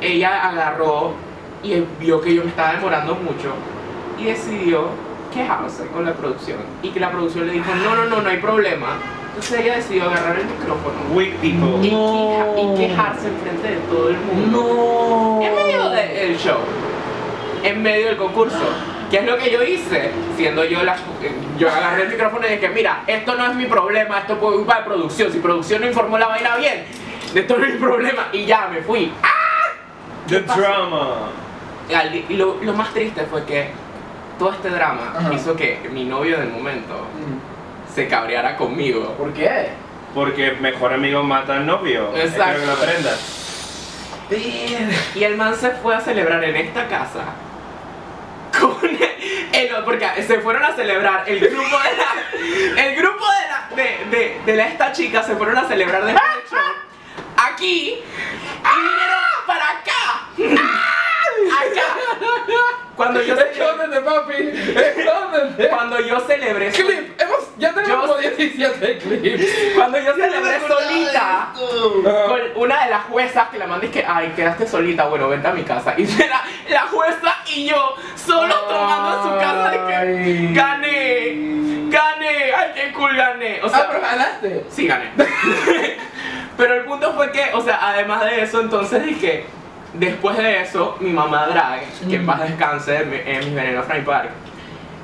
[0.00, 1.12] ella agarró
[1.62, 3.52] y vio que yo me estaba demorando mucho
[4.18, 4.86] y decidió
[5.32, 6.58] quejarse con la producción.
[6.82, 8.96] Y que la producción le dijo, no, no, no, no hay problema.
[9.28, 10.94] Entonces ella decidió agarrar el micrófono
[11.82, 15.38] y, queja- y quejarse enfrente de todo el mundo.
[15.40, 15.42] No.
[15.46, 16.58] En medio del show,
[17.62, 18.56] en medio del concurso.
[19.10, 20.10] ¿Qué es lo que yo hice?
[20.36, 20.96] Siendo yo la.
[21.58, 24.78] Yo agarré el micrófono y dije: Mira, esto no es mi problema, esto fue culpa
[24.78, 25.32] de producción.
[25.32, 26.84] Si producción no informó la vaina bien,
[27.34, 28.28] esto no es mi problema.
[28.32, 29.10] Y ya me fui.
[30.28, 30.60] The pasó?
[30.60, 31.30] drama.
[32.28, 33.70] Y lo, lo más triste fue que
[34.38, 35.32] todo este drama Ajá.
[35.32, 37.94] hizo que mi novio del momento Mm.
[37.94, 39.14] se cabreara conmigo.
[39.14, 39.68] ¿Por qué?
[40.14, 42.14] Porque mejor amigo mata al novio.
[42.14, 42.42] Exacto.
[42.44, 43.34] Espero que lo aprendas.
[45.14, 47.24] Y el man se fue a celebrar en esta casa.
[48.60, 48.78] Con
[49.52, 52.82] el, porque se fueron a celebrar el grupo de la.
[52.84, 53.68] El grupo de la.
[53.76, 56.04] De, de, de la- esta chica se fueron a celebrar
[56.50, 56.58] show.
[57.36, 57.94] Aquí.
[57.94, 60.94] Y vinieron para acá.
[61.58, 61.82] Acá.
[62.96, 64.34] Cuando yo celebré, Escóndete, papi.
[64.98, 65.68] Escóndete.
[65.68, 66.70] cuando yo celebré.
[66.72, 67.20] Clip.
[67.20, 69.46] Hemos, ya tenemos Yo- como 17 clips.
[69.76, 71.42] Cuando yo celebré solita.
[71.52, 71.52] Ajá.
[72.26, 75.52] con una de las juezas que la mandé que, ay, quedaste solita, bueno, vente a
[75.52, 75.94] mi casa.
[75.96, 82.72] Y era la jueza y yo, solo tomando su casa de que gané, gané, ay,
[82.74, 83.60] qué cool gané.
[83.62, 84.64] O Ah, sea, pero ganaste.
[84.70, 85.12] sí gané.
[86.56, 89.46] pero el punto fue que, o sea, además de eso, entonces dije,
[89.94, 94.04] después de eso, mi mamá drag, que en paz descanse, mi- en mis venenos Frank
[94.04, 94.30] Park,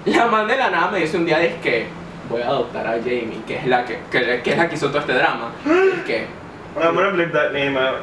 [0.04, 1.86] la man de la nada me dice un día, es que
[2.28, 4.88] voy a adoptar a Jamie, que es la que, que, que es la que hizo
[4.88, 5.50] todo este drama.
[5.64, 6.26] Es que
[6.80, 7.98] I'm gonna bleep that name out.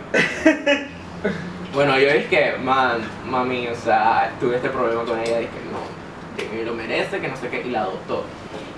[1.74, 5.80] Bueno, yo dije que, man, mami, o sea, tuve este problema con ella, dije, no,
[6.42, 8.26] Jamie lo merece, que no sé qué, y la adoptó.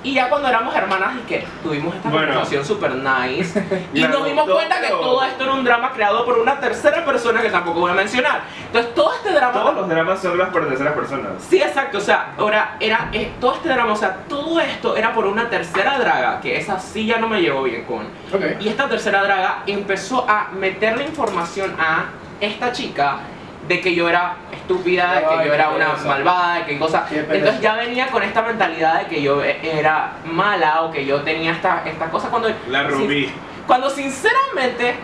[0.04, 2.28] Y ya cuando éramos hermanas, y que tuvimos esta Bueno.
[2.28, 6.38] conversación super nice, y nos dimos cuenta que todo esto era un drama creado por
[6.38, 8.42] una tercera persona que tampoco voy a mencionar.
[8.66, 9.54] Entonces, todo este drama...
[9.54, 11.32] Todos los dramas son las por terceras personas.
[11.50, 15.14] Sí, exacto, o sea, ahora era eh, todo este drama, o sea, todo esto era
[15.14, 18.02] por una tercera draga, que esa sí ya no me llevó bien con.
[18.34, 18.60] Ok.
[18.60, 22.06] Y esta tercera draga empezó a meterle información a
[22.42, 23.20] esta chica
[23.68, 27.06] de que yo era estúpida, de que yo era una malvada, de que cosa.
[27.10, 31.22] Entonces ya venía con esta mentalidad de que yo e- era mala o que yo
[31.22, 32.50] tenía esta, esta cosa cuando.
[32.70, 33.32] La Rubí.
[33.68, 34.96] Cuando sinceramente.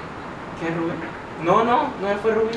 [0.59, 0.91] ¿Qué Rubí?
[1.43, 2.51] No, no, no fue Rubí.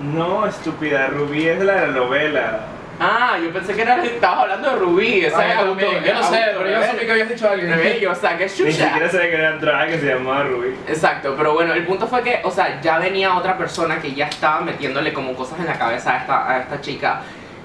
[0.00, 2.60] No, estúpida, Rubí es la de la novela.
[3.04, 6.14] Ah, yo pensé que era, estabas hablando de Rubí, esa Ay, es también, auto- yo
[6.14, 7.70] no sé, pero yo supe que habías dicho a alguien.
[7.70, 10.74] Rebelde, o sea, que es Ni siquiera sabía que era drag que se llamaba Rubí.
[10.86, 14.26] Exacto, pero bueno, el punto fue que, o sea, ya venía otra persona que ya
[14.26, 17.20] estaba metiéndole como cosas en la cabeza a esta, a esta chica.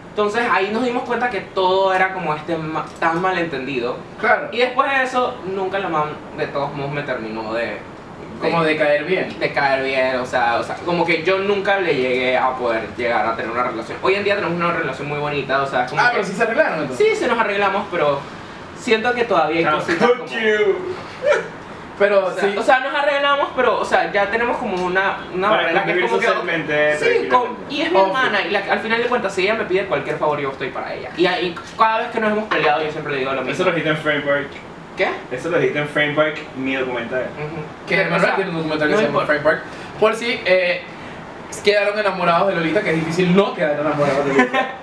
[0.10, 3.98] Entonces ahí nos dimos cuenta que todo era como este ma- tan malentendido.
[4.20, 4.50] Claro.
[4.52, 6.06] Y después de eso, nunca la man
[6.38, 7.78] de todos modos me terminó de...
[8.42, 9.40] Como de caer bien.
[9.40, 12.84] de caer bien, o sea, o sea, como que yo nunca le llegué a poder
[12.98, 13.98] llegar a tener una relación.
[14.02, 16.34] Hoy en día tenemos una relación muy bonita, o sea, como Ah, que- pero sí
[16.34, 17.08] se arreglaron entonces.
[17.10, 18.20] sí, se nos arreglamos, pero
[18.80, 20.76] siento que todavía hay How cositas como- you?
[22.00, 22.56] Pero O sea, sí.
[22.56, 25.92] o sea, nos arreglamos, pero, o sea, ya tenemos como una, una Para barrera que
[25.94, 26.96] es como que...
[27.00, 28.08] Sí, con- y es mi Obvio.
[28.10, 30.70] hermana, y la- al final de cuentas, si ella me pide cualquier favor, yo estoy
[30.70, 31.10] para ella.
[31.18, 33.52] Y, ahí, cada vez que nos hemos peleado, yo siempre le digo lo mismo.
[33.52, 34.48] Eso lo dijiste en Framework.
[34.98, 35.08] ¿Qué?
[35.32, 37.28] Eso lo dijiste en Framework, mi documental.
[37.38, 37.62] Ujú.
[37.88, 39.62] que O Manuel sea, tiene un documental que no se llama Park.
[40.00, 40.82] Por si eh,
[41.64, 44.70] quedaron enamorados de Lolita, que es difícil no quedar enamorados de Lolita.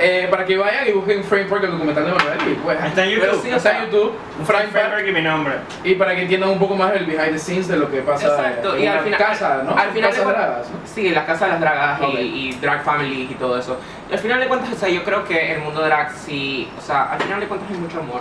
[0.00, 3.04] Eh, para que vayan y busquen Frame Park, el documental de Manuel, y pues Está
[3.04, 3.42] en Pero YouTube.
[3.42, 4.12] sí, o está en YouTube,
[4.44, 5.54] Frame Park, Framework y mi nombre.
[5.84, 8.28] y para que entiendan un poco más el behind the scenes de lo que pasa
[8.28, 9.76] Exacto, en y al final- casa, ¿no?
[9.76, 10.76] al final de Casas dragas, ¿no?
[10.84, 12.14] Sí, las casas de las dragas y- Ok.
[12.18, 13.78] y, drag families y todo eso.
[14.08, 16.80] Y al final de cuentas, o sea, yo creo que el mundo drag sí, o
[16.80, 18.20] sea, al final de cuentas hay mucho amor.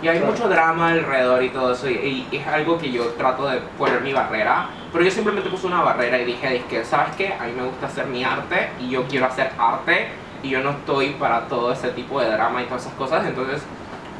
[0.00, 0.32] Y hay Claro.
[0.32, 4.00] mucho drama alrededor y todo eso, y, y es algo que yo trato de poner
[4.00, 4.68] mi barrera.
[4.92, 7.34] Pero yo simplemente puse una barrera y dije, que, ¿sabes qué?
[7.34, 10.08] A mí me gusta hacer mi arte y yo quiero hacer arte
[10.42, 13.26] y yo no estoy para todo ese tipo de drama y todas esas cosas.
[13.26, 13.60] Entonces,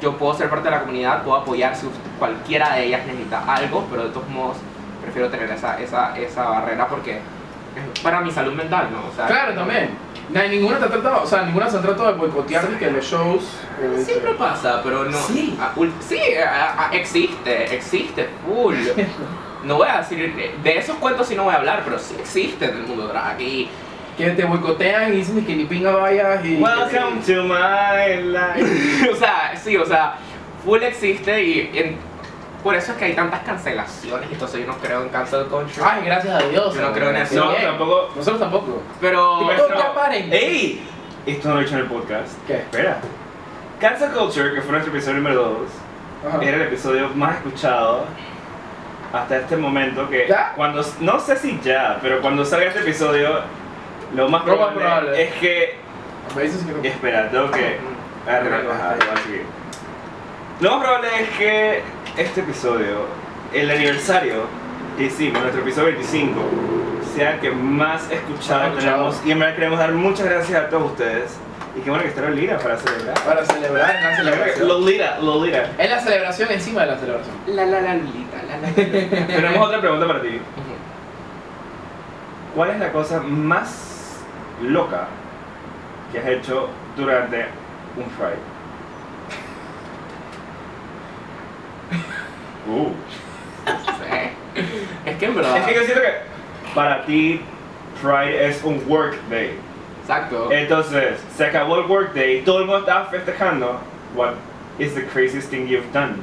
[0.00, 3.86] yo puedo ser parte de la comunidad, puedo apoyar si cualquiera de ellas necesita algo,
[3.90, 4.56] pero de todos modos
[5.02, 7.20] prefiero tener esa, esa, esa barrera porque
[7.94, 9.08] es para mi salud mental, ¿no?
[9.10, 9.90] O sea, Claro, también.
[10.30, 12.90] No, ninguna te ha tratado, o sea, ninguna se ha tratado de boicotear ni que
[12.90, 13.42] los shows.
[13.80, 15.16] eh, Siempre pasa, pero no.
[15.16, 15.56] Sí.
[15.76, 18.74] Ul- sí, ah, ah, existe, existe, full.
[19.64, 22.64] No voy a decir, de esos cuentos sí no voy a hablar, pero sí existe
[22.66, 23.40] en el mundo drag.
[23.40, 23.68] Y,
[24.16, 26.56] que te boicotean y dicen que ni pinga vayas y.
[26.56, 29.10] Welcome to my life.
[29.12, 30.14] o sea, sí, o sea,
[30.64, 31.96] full existe y en-
[32.62, 35.82] por eso es que hay tantas cancelaciones y entonces yo no creo en cancel culture.
[35.84, 36.74] Ay, gracias a Dios.
[36.74, 37.34] Yo no creo en eso.
[37.36, 37.62] No, Bien.
[37.62, 38.08] tampoco.
[38.16, 38.82] Nosotros tampoco.
[39.00, 39.48] Pero.
[39.76, 40.32] Ya paren.
[40.32, 40.86] ¡Ey!
[41.26, 42.32] Esto no lo he dicho en el podcast.
[42.46, 42.54] ¿Qué?
[42.54, 42.98] Espera.
[43.80, 45.42] Cancel Culture, que fue nuestro episodio número
[46.24, 46.42] 2, Ajá.
[46.44, 48.04] era el episodio más escuchado
[49.12, 50.52] hasta este momento que ¿Ya?
[50.56, 53.40] cuando no sé si ya, pero cuando salga este episodio
[54.14, 55.22] lo más probable, probable.
[55.22, 55.76] es que
[56.82, 57.78] espera, tengo que
[58.26, 58.74] agarrar Ajá.
[58.74, 59.42] ajá, lo voy a seguir.
[60.60, 61.82] Lo más probable es que
[62.18, 63.06] este episodio,
[63.52, 64.42] el aniversario
[64.96, 66.40] que hicimos, nuestro episodio 25,
[67.14, 70.90] sea el que más escuchado tenemos y en verdad queremos dar muchas gracias a todos
[70.90, 71.36] ustedes
[71.76, 73.20] y qué bueno que está Lolita para celebrar.
[73.24, 74.68] Para celebrar en la celebración.
[74.68, 75.70] Lolita, Lolita.
[75.78, 77.36] Es la celebración encima de la celebración.
[77.46, 79.26] La la la lulita, la la.
[79.26, 80.40] Tenemos otra pregunta para ti.
[82.56, 84.16] ¿Cuál es la cosa más
[84.60, 85.06] loca
[86.10, 87.46] que has hecho durante
[87.96, 88.57] un Pride?
[92.68, 92.92] Uh.
[95.04, 95.56] Es que en verdad.
[95.56, 96.12] Es que yo siento que
[96.74, 97.40] para ti
[98.02, 99.52] Pride es un work day.
[100.02, 100.50] Exacto.
[100.50, 103.78] Entonces, se acabó el work day, todo el mundo estaba festejando.
[104.14, 104.32] What
[104.78, 106.16] is the craziest thing you've done?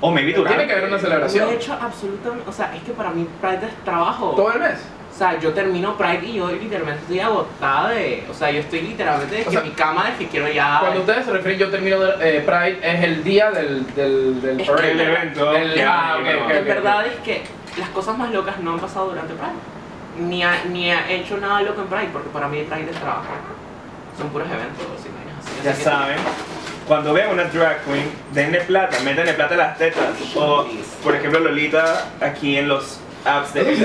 [0.00, 0.66] O maybe Tiene durante.
[0.66, 1.48] que haber una celebración.
[1.48, 2.48] he hecho absolutamente.
[2.48, 4.30] O sea, es que para mí Pride es trabajo.
[4.36, 4.78] Todo el mes.
[5.18, 8.22] O sea, yo termino Pride y yo literalmente estoy agotada de.
[8.30, 10.76] O sea, yo estoy literalmente de O que sea, mi cama de que quiero ya.
[10.78, 14.60] Cuando ustedes se refieren, yo termino de, eh, Pride, es el día del, del, del
[14.60, 14.92] Es que parade.
[14.92, 15.56] El evento.
[15.56, 16.64] El- que- ah, ok, que- ok, En ok.
[16.68, 17.42] verdad es que
[17.80, 20.24] las cosas más locas no han pasado durante Pride.
[20.28, 23.24] Ni ha, ni ha hecho nada loco en Pride, porque para mí Pride es trabajo.
[24.16, 25.50] Son puros eventos y vainas así.
[25.64, 26.16] Ya Así que- saben,
[26.86, 30.10] cuando vean una drag queen, denle plata, métanle plata a las tetas.
[30.36, 30.64] O,
[31.02, 33.80] por ejemplo, Lolita aquí en los apps de Eso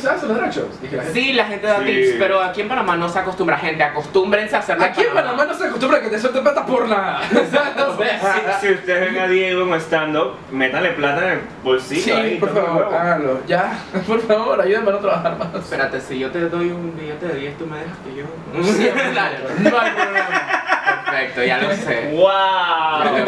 [0.00, 0.74] se hace, en los drag shows.
[1.12, 1.84] Sí, la gente da Sí.
[1.84, 3.82] tips, pero aquí en Panamá no se acostumbra, gente.
[3.82, 4.84] Acostúmbrense a hacerlo.
[4.84, 7.20] Aquí en Panamá no se acostumbra a que te suelten plata por nada.
[8.60, 12.02] Si, si ustedes ven a Diego en stand-up, métanle plata en el bolsillo.
[12.02, 13.40] Sí, ahí, por favor, háganlo.
[13.46, 15.54] Ya, por favor, ayúdenme a no trabajar más.
[15.54, 18.24] Espérate, si yo te doy un billete de 10, tú me dejas que yo.
[19.14, 19.38] Dale.
[19.70, 21.04] No hay problema.
[21.10, 22.10] Perfecto, ya lo sé.
[22.14, 23.26] ¡Wow!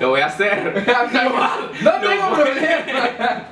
[0.00, 0.84] Lo voy a hacer.
[1.82, 3.42] No tengo problema.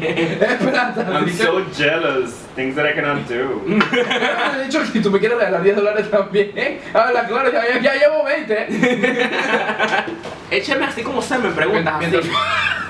[0.00, 2.30] I'm so jealous.
[2.54, 3.60] Things that I cannot do.
[3.66, 8.24] De hecho, si tú me quieres regalar 10 dólares también, habla claro, ya, ya, llevo
[8.24, 8.68] 20.
[10.50, 12.06] Écheme así como se me preguntas así.
[12.10, 12.26] Mientras-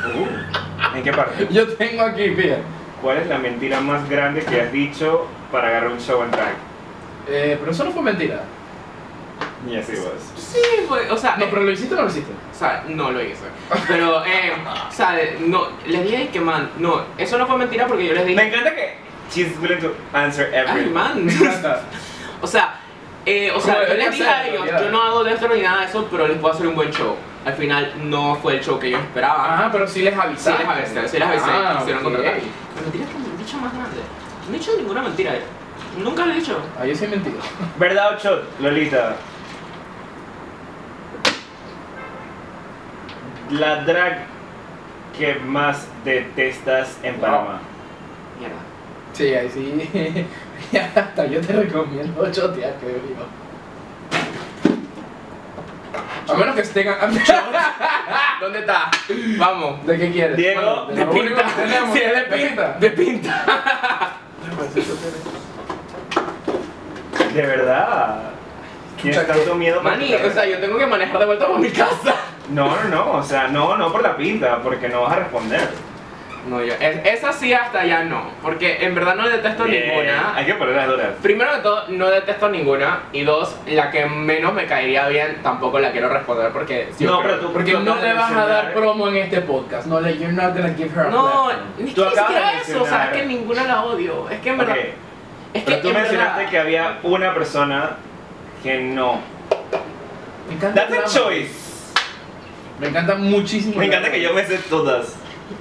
[0.06, 1.48] Uh, ¿En qué parte?
[1.50, 2.58] Yo tengo aquí, pilla.
[3.02, 6.54] ¿Cuál es la mentira más grande que has dicho para agarrar un show en drag?
[7.28, 8.42] Eh, pero eso no fue mentira.
[9.68, 10.32] Yes, it was.
[10.36, 12.30] Sí, fue- o sea, No, eh, pero lo hiciste o no lo hiciste.
[12.56, 13.44] O sea, no lo hice.
[13.86, 14.52] Pero, eh,
[14.88, 18.24] o sea, no, les dije que, man, no, eso no fue mentira porque yo les
[18.24, 18.94] Me dije, encanta que
[19.30, 20.92] she's willing to answer ay, everything.
[20.92, 21.28] man.
[22.42, 22.80] O sea,
[23.24, 25.86] eh, o sea, yo les dije a ellos, yo no hago destro ni nada de
[25.86, 27.16] eso, pero les puedo hacer un buen show.
[27.46, 29.54] Al final no fue el show que yo esperaba.
[29.54, 30.50] Ajá, pero sí les Sí avisé.
[30.58, 32.12] les avisé, sí les avisé, Ah, quisieron ok.
[32.12, 32.34] contratar.
[32.76, 33.96] La mentira es que me han dicho más grande.
[34.48, 35.32] No he dicho ninguna mentira.
[35.98, 36.58] Nunca lo he dicho.
[36.78, 37.38] Ah, yo sí he mentido.
[37.78, 39.16] ¿Verdad o shot, Lolita?
[43.50, 44.18] La drag
[45.18, 47.22] que más detestas en Wow.
[47.22, 47.60] Panamá.
[48.38, 48.56] Mierda.
[49.12, 50.26] Sí, ahí sí.
[50.72, 53.26] Ya, hasta yo te recomiendo chotear, que digo.
[56.28, 56.96] A menos que tengan.
[58.40, 58.90] ¿Dónde está?
[59.36, 59.86] Vamos.
[59.86, 60.36] ¿De qué quieres?
[60.36, 61.44] Diego, Bueno, De pinta.
[61.44, 61.92] que tenemos.
[61.94, 62.76] Sí, de pinta.
[62.80, 63.44] De pinta.
[67.34, 68.18] De verdad.
[69.00, 72.14] ¿Tienes tanto miedo Mani, o sea, yo tengo que manejar de vuelta por mi casa.
[72.50, 75.68] No, no, no, o sea, no, no por la pinta, porque no vas a responder.
[76.48, 78.22] No, yo, es- esa sí hasta ya no.
[78.40, 80.32] Porque en verdad no detesto Bien, ninguna.
[80.36, 81.08] Hay que poner las duras.
[81.20, 83.00] Primero de todo, no detesto ninguna.
[83.12, 86.90] Y dos, la que menos me caería bien, tampoco la quiero responder porque...
[87.00, 89.86] No, yo pero tú- Porque tú no le vas a dar promo en este podcast.
[89.88, 93.06] No, le- you're not gonna give her a No, ni Tú siquiera eso, o sea,
[93.06, 94.30] es que ninguna la odio.
[94.30, 94.74] Es que en verdad...
[94.76, 94.80] Ok,
[95.52, 97.90] Es que Pero tú en mencionaste verdad- que había una persona
[98.62, 99.18] que no.
[100.48, 101.65] Me encanta That's a choice.
[102.80, 103.76] Me encanta muchísimo.
[103.76, 105.16] Me encanta que yo me sé todas.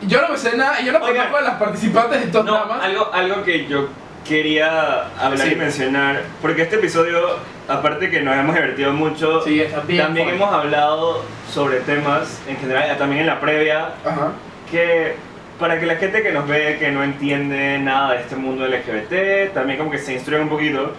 [0.08, 2.84] Yo no me sé nada, yo no conozco a las participantes de estos No, dramas.
[2.84, 3.88] algo, algo que yo
[4.28, 5.54] quería hablar Sí.
[5.54, 7.38] y mencionar, porque este episodio,
[7.68, 10.22] aparte que nos hemos divertido mucho, Sí, también funny.
[10.32, 14.32] hemos hablado sobre temas en general, también en la previa, Ajá.
[14.72, 15.16] que
[15.60, 19.52] para que la gente que nos ve, que no entiende nada de este mundo LGBT,
[19.54, 20.92] también como que se instruyan un poquito.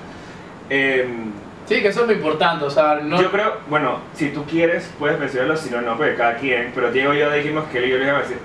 [0.70, 1.30] em,
[1.66, 3.20] Sí, que eso es lo importante, o sea, no.
[3.20, 6.90] Yo creo, bueno, si tú quieres puedes mencionarlo, si no, no, porque cada quien, pero
[6.92, 8.38] Diego y yo dijimos que él y yo les iba a decir,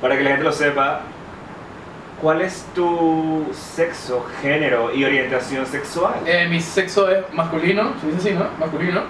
[0.00, 1.00] para que la gente lo sepa,
[2.22, 6.14] ¿cuál es tu sexo, género y orientación sexual?
[6.26, 8.46] Eh, mi sexo es masculino, se dice así, ¿no?
[8.58, 9.02] Masculino.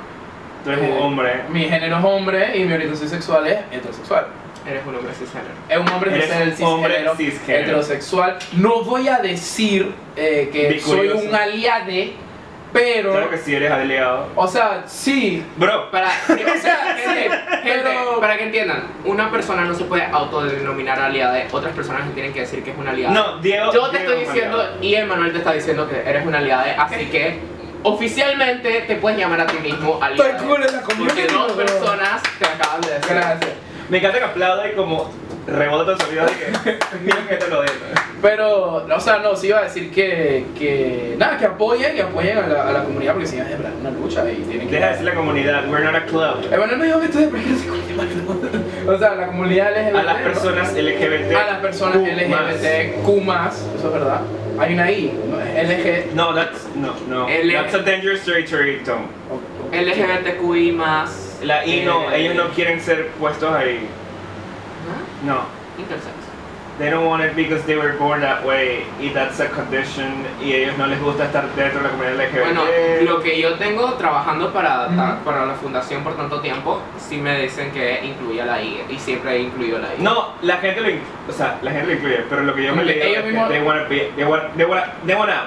[0.64, 1.42] Tú eres eh, un hombre.
[1.50, 4.26] Mi género es hombre y mi orientación sexual es heterosexual.
[4.66, 5.54] Eres un hombre cisgénero.
[5.68, 7.64] Es un hombre Eres cis- un hombre cisgénero, cisgénero.
[7.64, 8.38] heterosexual.
[8.56, 12.12] No voy a decir eh, que soy un aliade,
[12.72, 13.12] pero.
[13.12, 14.28] Claro que sí eres aliado.
[14.34, 15.44] O sea, sí.
[15.56, 17.30] Bro, Para, o sea, gente,
[17.62, 22.12] gente, pero- para que entiendan, una persona no se puede autodenominar aliada, otras personas le
[22.12, 23.14] tienen que decir que es una aliada.
[23.14, 23.72] no, Diego.
[23.72, 24.82] Yo te Diego estoy diciendo aliado.
[24.82, 27.38] y Emanuel te está diciendo que eres una aliada, así que
[27.82, 33.10] oficialmente te puedes llamar a ti mismo community, Porque dos personas te acaban de decir.
[33.14, 33.50] Gracias.
[33.88, 35.10] Me encanta que aplauda y como
[35.48, 36.32] rebota vida de
[37.28, 37.36] que.
[37.36, 37.74] Te lo digo.
[38.20, 42.36] Pero, o sea, no, sí iba a decir que, que nada, que apoyen y apoyen
[42.38, 44.74] a la, a la comunidad porque sí, es verdad, una lucha y tienen que...
[44.74, 46.44] Deja de decir la comunidad, we're not a club.
[46.52, 47.30] Emanuel me dijo que estoy de
[48.92, 49.96] O sea, la comunidad LGBT.
[49.96, 51.32] A las personas LGBT.
[51.36, 52.06] A las personas Q+.
[52.06, 53.22] LGBT, Q+,
[53.78, 54.20] eso es verdad.
[54.58, 55.12] Hay una I,
[55.54, 56.14] LG.
[56.16, 57.28] No, that's no, no.
[57.28, 59.02] L- That's a dangerous territory, Tom.
[59.72, 61.38] LGBTQI más.
[61.42, 63.86] La I no, eh, ellos no quieren ser puestos ahí.
[65.24, 65.42] No.
[65.78, 66.14] Intersex.
[66.78, 70.52] They don't want it because they were born that way y that's a condition y
[70.52, 72.44] ellos no les gusta estar dentro de la comunidad LGBT.
[72.44, 72.62] Bueno,
[73.02, 74.88] lo que yo tengo trabajando para,
[75.24, 79.34] para la fundación por tanto tiempo, sí me dicen que incluya la I y siempre
[79.34, 80.00] he incluido la I.
[80.00, 80.88] No, la gente lo,
[81.28, 83.60] o sea, la gente lo incluye, pero lo que yo me leí es que they
[83.60, 85.42] wanna be, they wanna, they wanna, they wanna.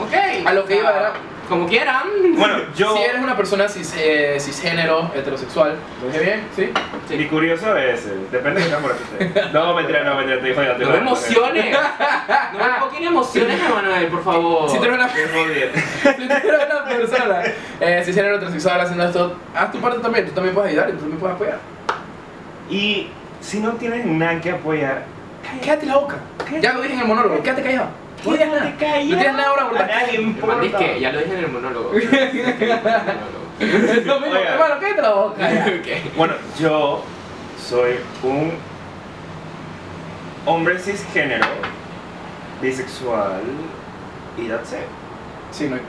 [0.00, 0.46] Ok.
[0.46, 1.12] A lo que iba era-
[1.48, 2.02] Como quieran.
[2.36, 6.46] Bueno, yo, Si eres una persona cis, eh, cisgénero, heterosexual, ¿lo dije bien?
[6.54, 7.16] ¿Sí?
[7.16, 9.52] mi curioso es, eh, depende de qué amor esté.
[9.52, 11.76] No, mentira, no, mentira, te digo, ya, te No digo, me emociones.
[12.52, 14.70] No me enfoquen emociones, Emanuel, por favor.
[14.70, 17.42] Si tú eres una, si tú eres una persona
[17.80, 20.98] eh, cisgénero, heterosexual haciendo esto, haz tu parte también, tú también puedes ayudar y tú
[20.98, 21.58] también puedes apoyar.
[22.68, 23.08] Y
[23.40, 25.04] si no tienes nada que apoyar,
[25.64, 26.16] Cállate la boca.
[26.60, 27.88] Ya lo dije en el monólogo, quédate callado.
[28.24, 28.60] No digas nada.
[28.62, 29.04] Quédate callado.
[29.04, 29.88] No tienes nada ahora, a ¿verdad?
[29.88, 31.92] nadie que ya lo dije en el monólogo.
[33.58, 35.50] Es lo mismo, hermano, cállate la boca.
[36.16, 37.02] Bueno, yo
[37.60, 38.52] soy un
[40.46, 41.46] hombre cisgénero,
[42.62, 43.42] bisexual
[44.36, 44.78] y that's it.
[45.50, 45.82] Sí, no hay,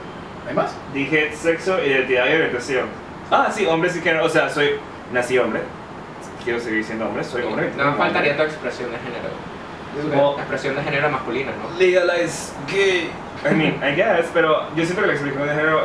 [0.48, 0.74] ¿hay más.
[0.92, 2.86] Dije sexo, identidad y orientación.
[3.30, 4.70] Ah, sí, hombre cisgénero, o sea, soy,
[5.12, 5.62] nací hombre,
[6.42, 7.70] quiero seguir siendo hombre, soy hombre.
[7.76, 9.28] No me faltaría tu expresión de género.
[9.94, 11.78] Well, Expresión de género masculina, ¿no?
[11.78, 13.10] legalize gay.
[13.44, 15.80] I mean, I guess, pero yo siento que la expresión de género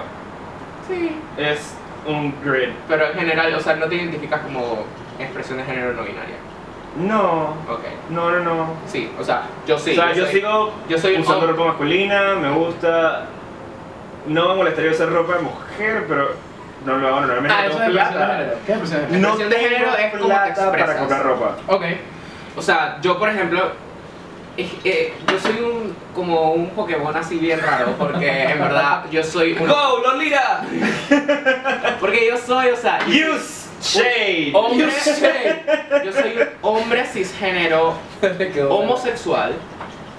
[0.88, 1.20] Sí.
[1.38, 1.74] es
[2.06, 2.70] un grid.
[2.88, 4.86] Pero en general, o sea, no te identificas como
[5.20, 6.36] expresión de género no binaria.
[6.98, 7.84] No, Ok.
[8.10, 8.68] no, no, no.
[8.86, 9.92] Sí, o sea, yo sí.
[9.92, 13.26] o sea, yo soy- sigo yo soy un usando ropa masculina, me gusta.
[14.28, 16.32] No me molestaría usar ropa de mujer, pero
[16.86, 17.54] no lo hago normalmente.
[17.58, 18.38] Ah, no eso es plata.
[18.66, 19.22] ¿Qué es expresión de género?
[19.22, 20.98] No Expresión de género es cómo te plata para expresas.
[21.00, 21.56] comprar ropa.
[21.68, 21.84] Ok.
[22.58, 23.72] O sea, yo por ejemplo,
[24.58, 29.54] eh, yo soy un como un Pokémon así bien raro, porque en verdad yo soy
[29.54, 29.68] un...
[29.68, 30.62] ¡Go, Lolita!
[32.00, 34.52] Porque yo soy, o sea, Use shade.
[34.54, 34.88] hombre,
[36.04, 37.96] yo soy un hombre cisgénero
[38.70, 39.54] homosexual.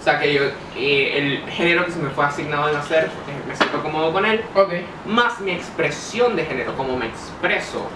[0.00, 0.42] O sea que yo,
[0.76, 3.10] eh, el género que se me fue asignado de nacer,
[3.48, 4.44] me siento cómodo con él.
[4.54, 4.74] Ok.
[5.06, 7.88] más mi expresión de género, como me expreso.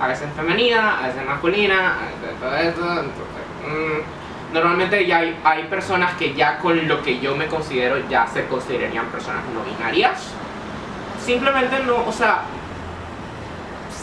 [0.00, 3.00] A veces femenina, a veces masculina, a veces todo eso.
[3.00, 4.19] entonces, mm,
[4.52, 8.46] normalmente ya hay, hay personas que ya con lo que yo me considero ya se
[8.46, 10.28] considerarían personas no binarias.
[11.24, 12.40] Simplemente no, o sea,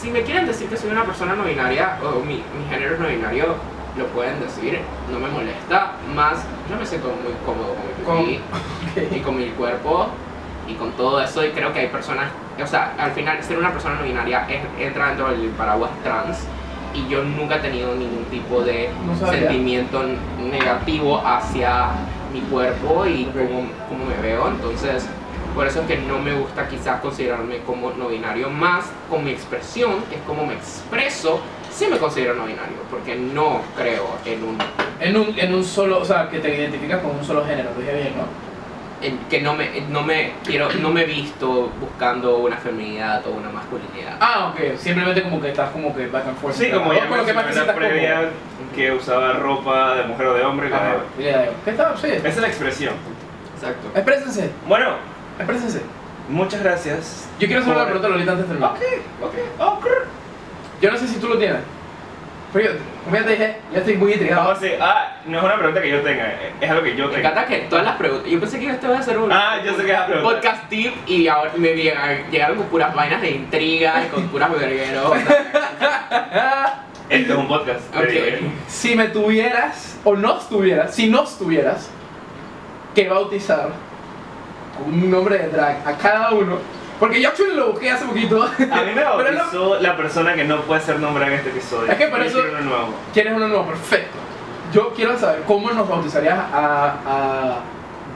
[0.00, 3.00] si me quieren decir que soy una persona no binaria o mi, mi género es
[3.00, 3.56] no binario,
[3.96, 4.80] lo pueden decir,
[5.10, 6.38] no me molesta, más
[6.70, 7.74] yo me siento muy cómodo
[8.06, 8.40] con mi
[8.94, 10.06] pipí y con mi cuerpo
[10.68, 11.44] y con todo eso.
[11.44, 12.28] Y creo que hay personas,
[12.62, 16.38] o sea, al final ser una persona no binaria es- entra dentro del paraguas trans
[16.94, 20.02] y yo nunca he tenido ningún tipo de No sentimiento
[20.50, 21.90] negativo hacia
[22.32, 25.08] mi cuerpo y cómo, cómo me veo, entonces
[25.54, 28.48] por eso es que no me gusta quizás considerarme como no binario.
[28.48, 31.40] Más con mi expresión, que es como me expreso,
[31.72, 34.58] sí me considero no binario, porque no creo en un
[35.00, 37.80] En un, en un solo, o sea, que te identificas con un solo género, lo
[37.80, 38.47] dije bien, ¿no?
[39.30, 43.50] Que no me, no me quiero, no me he visto buscando una feminidad o una
[43.50, 44.16] masculinidad.
[44.20, 44.76] Ah, ok.
[44.76, 46.54] Simplemente como que estás como que back and forth.
[46.54, 48.30] Sí, como ya Con lo que la previa, cómodo.
[48.74, 50.68] que usaba ropa de mujer o de hombre.
[50.74, 50.96] Ajá.
[51.18, 51.48] ya.
[51.64, 51.96] ¿Qué está?
[51.96, 52.08] Sí.
[52.08, 52.94] Esa es la expresión.
[53.54, 53.88] Exacto.
[53.94, 54.90] Exprésense, Bueno,
[55.38, 55.82] exprésense.
[56.28, 57.28] muchas gracias.
[57.38, 58.76] Yo quiero hacer una pregunta a Lolita antes de terminar.
[58.76, 58.82] Ok,
[59.22, 59.86] ok, ok.
[60.80, 61.60] Yo no sé si tú lo tienes.
[62.52, 62.70] Pero yo,
[63.04, 64.50] como ya te dije, ya estoy muy intrigado.
[64.50, 67.14] A decir, ah, no es una pregunta que yo tenga, es algo que yo Me
[67.14, 67.28] tenga.
[67.30, 68.30] encanta que todas las preguntas.
[68.30, 70.22] Yo pensé que este iba a ser un, Ah, yo sé que es la un
[70.22, 75.12] podcast deep y ahora me llegaron, con puras vainas de intriga y con puras vergueros.
[77.10, 77.80] Esto es un podcast.
[77.90, 78.06] te Ok.
[78.08, 78.36] digo yo.
[78.66, 81.90] Si me tuvieras, o no estuvieras, si no estuvieras,
[82.94, 83.68] que bautizar
[84.76, 86.58] con un nombre de drag a cada uno.
[86.98, 88.42] Porque yo actually lo busqué hace poquito.
[88.42, 88.48] A
[88.82, 91.92] mí me bautizó la persona que no puede ser nombrada en este episodio.
[91.92, 92.94] Es que por Yo eso- quiero uno nuevo.
[93.12, 93.66] ¿Quieres uno nuevo?
[93.66, 94.18] Perfecto.
[94.72, 97.58] Yo quiero saber cómo nos bautizarías a, a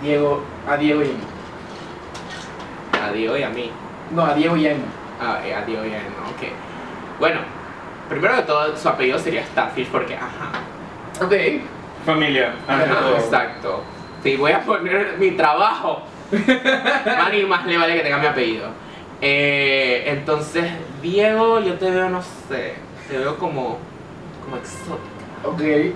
[0.03, 1.25] Diego, a Diego y Emma.
[3.09, 3.71] A Diego y a mí.
[4.11, 4.85] No, a Diego y Emma.
[5.21, 6.49] Ah, eh, a Diego y a Emma, ok.
[7.21, 7.41] Bueno,
[8.09, 10.51] primero de todo, su apellido sería Starfish porque, ajá.
[11.25, 11.33] Ok.
[12.05, 12.85] Familia, Ajá.
[13.17, 13.83] Exacto.
[14.25, 16.03] Si voy a poner mi trabajo,
[17.19, 18.69] más ni más le vale que tenga mi apellido.
[19.21, 20.65] Eh, entonces,
[21.01, 22.75] Diego, yo te veo, no sé,
[23.09, 23.79] te veo como,
[24.45, 25.45] como exótica.
[25.45, 25.95] Ok.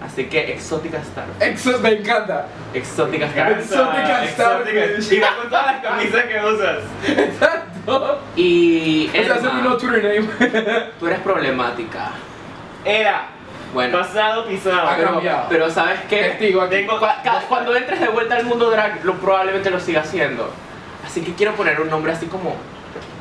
[0.00, 1.24] Así que exótica Star.
[1.40, 2.46] Eso me encanta.
[2.72, 3.50] Exótica Me Star.
[3.52, 4.86] encanta, Exótica exótica.
[4.86, 5.12] Starfish.
[5.16, 6.78] Y va con todas las camisas que usas.
[7.18, 8.20] Exacto.
[8.36, 10.90] Y Ese va a ser mi Emma, nuevo Twitter name.
[11.00, 12.10] tú eres problemática.
[12.84, 13.26] Era.
[13.74, 13.98] Bueno.
[13.98, 14.88] Pasado pisado.
[14.88, 15.46] Ha Pero, cambiado.
[15.48, 16.22] pero ¿sabes qué?
[16.22, 16.76] Testigo aquí.
[16.76, 16.98] Tengo-
[17.48, 20.50] Cuando entres de vuelta al mundo drag, lo, probablemente lo siga haciendo.
[21.06, 22.56] Así que quiero poner un nombre así como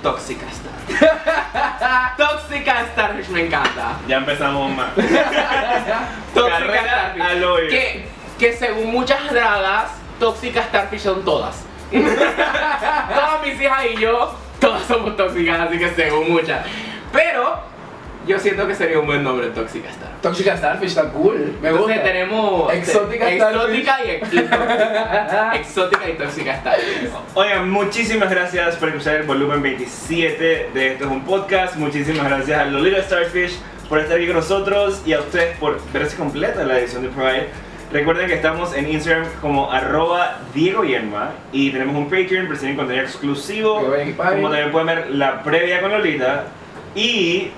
[0.02, 2.14] Tóxica Star.
[2.18, 3.94] Tóxica Starfish me encanta.
[4.08, 4.88] Ya empezamos más.
[6.34, 7.22] Tóxica Starfish.
[7.22, 7.70] al hoyo.
[7.70, 8.08] Que,
[8.40, 11.64] que según muchas dragas, Tóxica Starfish son todas.
[11.92, 16.66] todas mis hijas y yo, todas somos tóxicas, así que según muchas.
[17.12, 17.60] Pero
[18.28, 20.10] yo siento que sería un buen nombre Tóxica Star.
[20.22, 21.58] Tóxica Starfish está cool.
[21.62, 22.04] Me Entonces gusta.
[22.04, 25.52] tenemos Exótica exótica y, y tóxica.
[25.56, 27.10] exótica y tóxica Starfish.
[27.34, 31.76] Oigan, muchísimas gracias por escuchar el volumen 27 de Esto es un podcast.
[31.78, 33.58] Muchísimas gracias a Lolita Starfish
[33.90, 37.48] por estar aquí con nosotros y a ustedes por verse completa la edición de Pride.
[37.92, 42.76] Recuerden que estamos en Instagram como arroba Diego Yenma y tenemos un Patreon para tener
[42.76, 43.76] contenido exclusivo,
[44.16, 46.48] como también pueden ver la previa con Lolita
[46.96, 47.52] y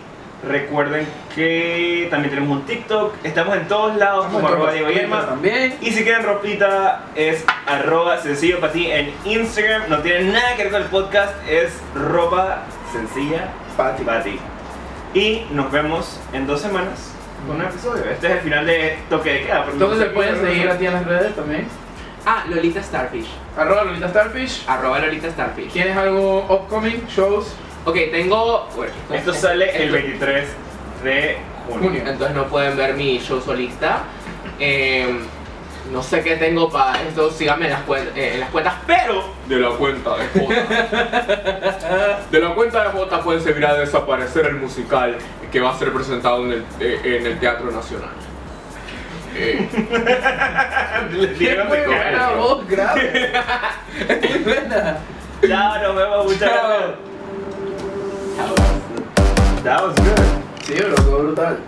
[0.47, 5.75] recuerden que también tenemos un TikTok, estamos en todos lados como arroba Diego también.
[5.81, 9.83] Y si quieren ropita es arroba sencillo para ti en Instagram.
[9.89, 14.03] No tiene nada que ver con el podcast, es ropa sencilla Para ti.
[14.03, 14.39] para ti.
[15.13, 17.11] Y nos vemos en dos semanas
[17.47, 18.03] con un episodio.
[18.09, 19.65] Este es el final de toque de queda.
[19.71, 21.67] Entonces se pueden seguir a ti en las redes también.
[22.25, 23.27] Ah, Lolita Starfish.
[23.57, 24.65] Arroba Lolita Starfish.
[24.67, 25.71] Arroba Lolita Starfish.
[25.71, 27.05] ¿Tienes algo upcoming?
[27.07, 27.55] Shows.
[27.89, 28.67] Ok, tengo.
[28.75, 30.47] bueno, Esto sale el esto- 23
[31.03, 31.37] de
[31.67, 31.91] junio.
[32.05, 34.03] Entonces no pueden ver mi show solista.
[34.59, 35.19] Eh,
[35.91, 37.31] no sé qué tengo para esto.
[37.31, 40.53] Síganme en las, cuen- eh, en las cuentas, pero de la cuenta de J.
[42.31, 45.17] de la cuenta de J pueden seguir a desaparecer el musical
[45.51, 48.11] que va a ser presentado en el, eh, en el Teatro Nacional.
[49.35, 49.67] Eh,
[52.67, 53.31] grave.
[55.47, 56.35] Chao, nos vemos.
[58.39, 58.55] Muchas Chao.
[58.55, 59.63] gracias.
[59.63, 60.65] That was good.
[60.65, 61.59] Sí, bro, todo brutal.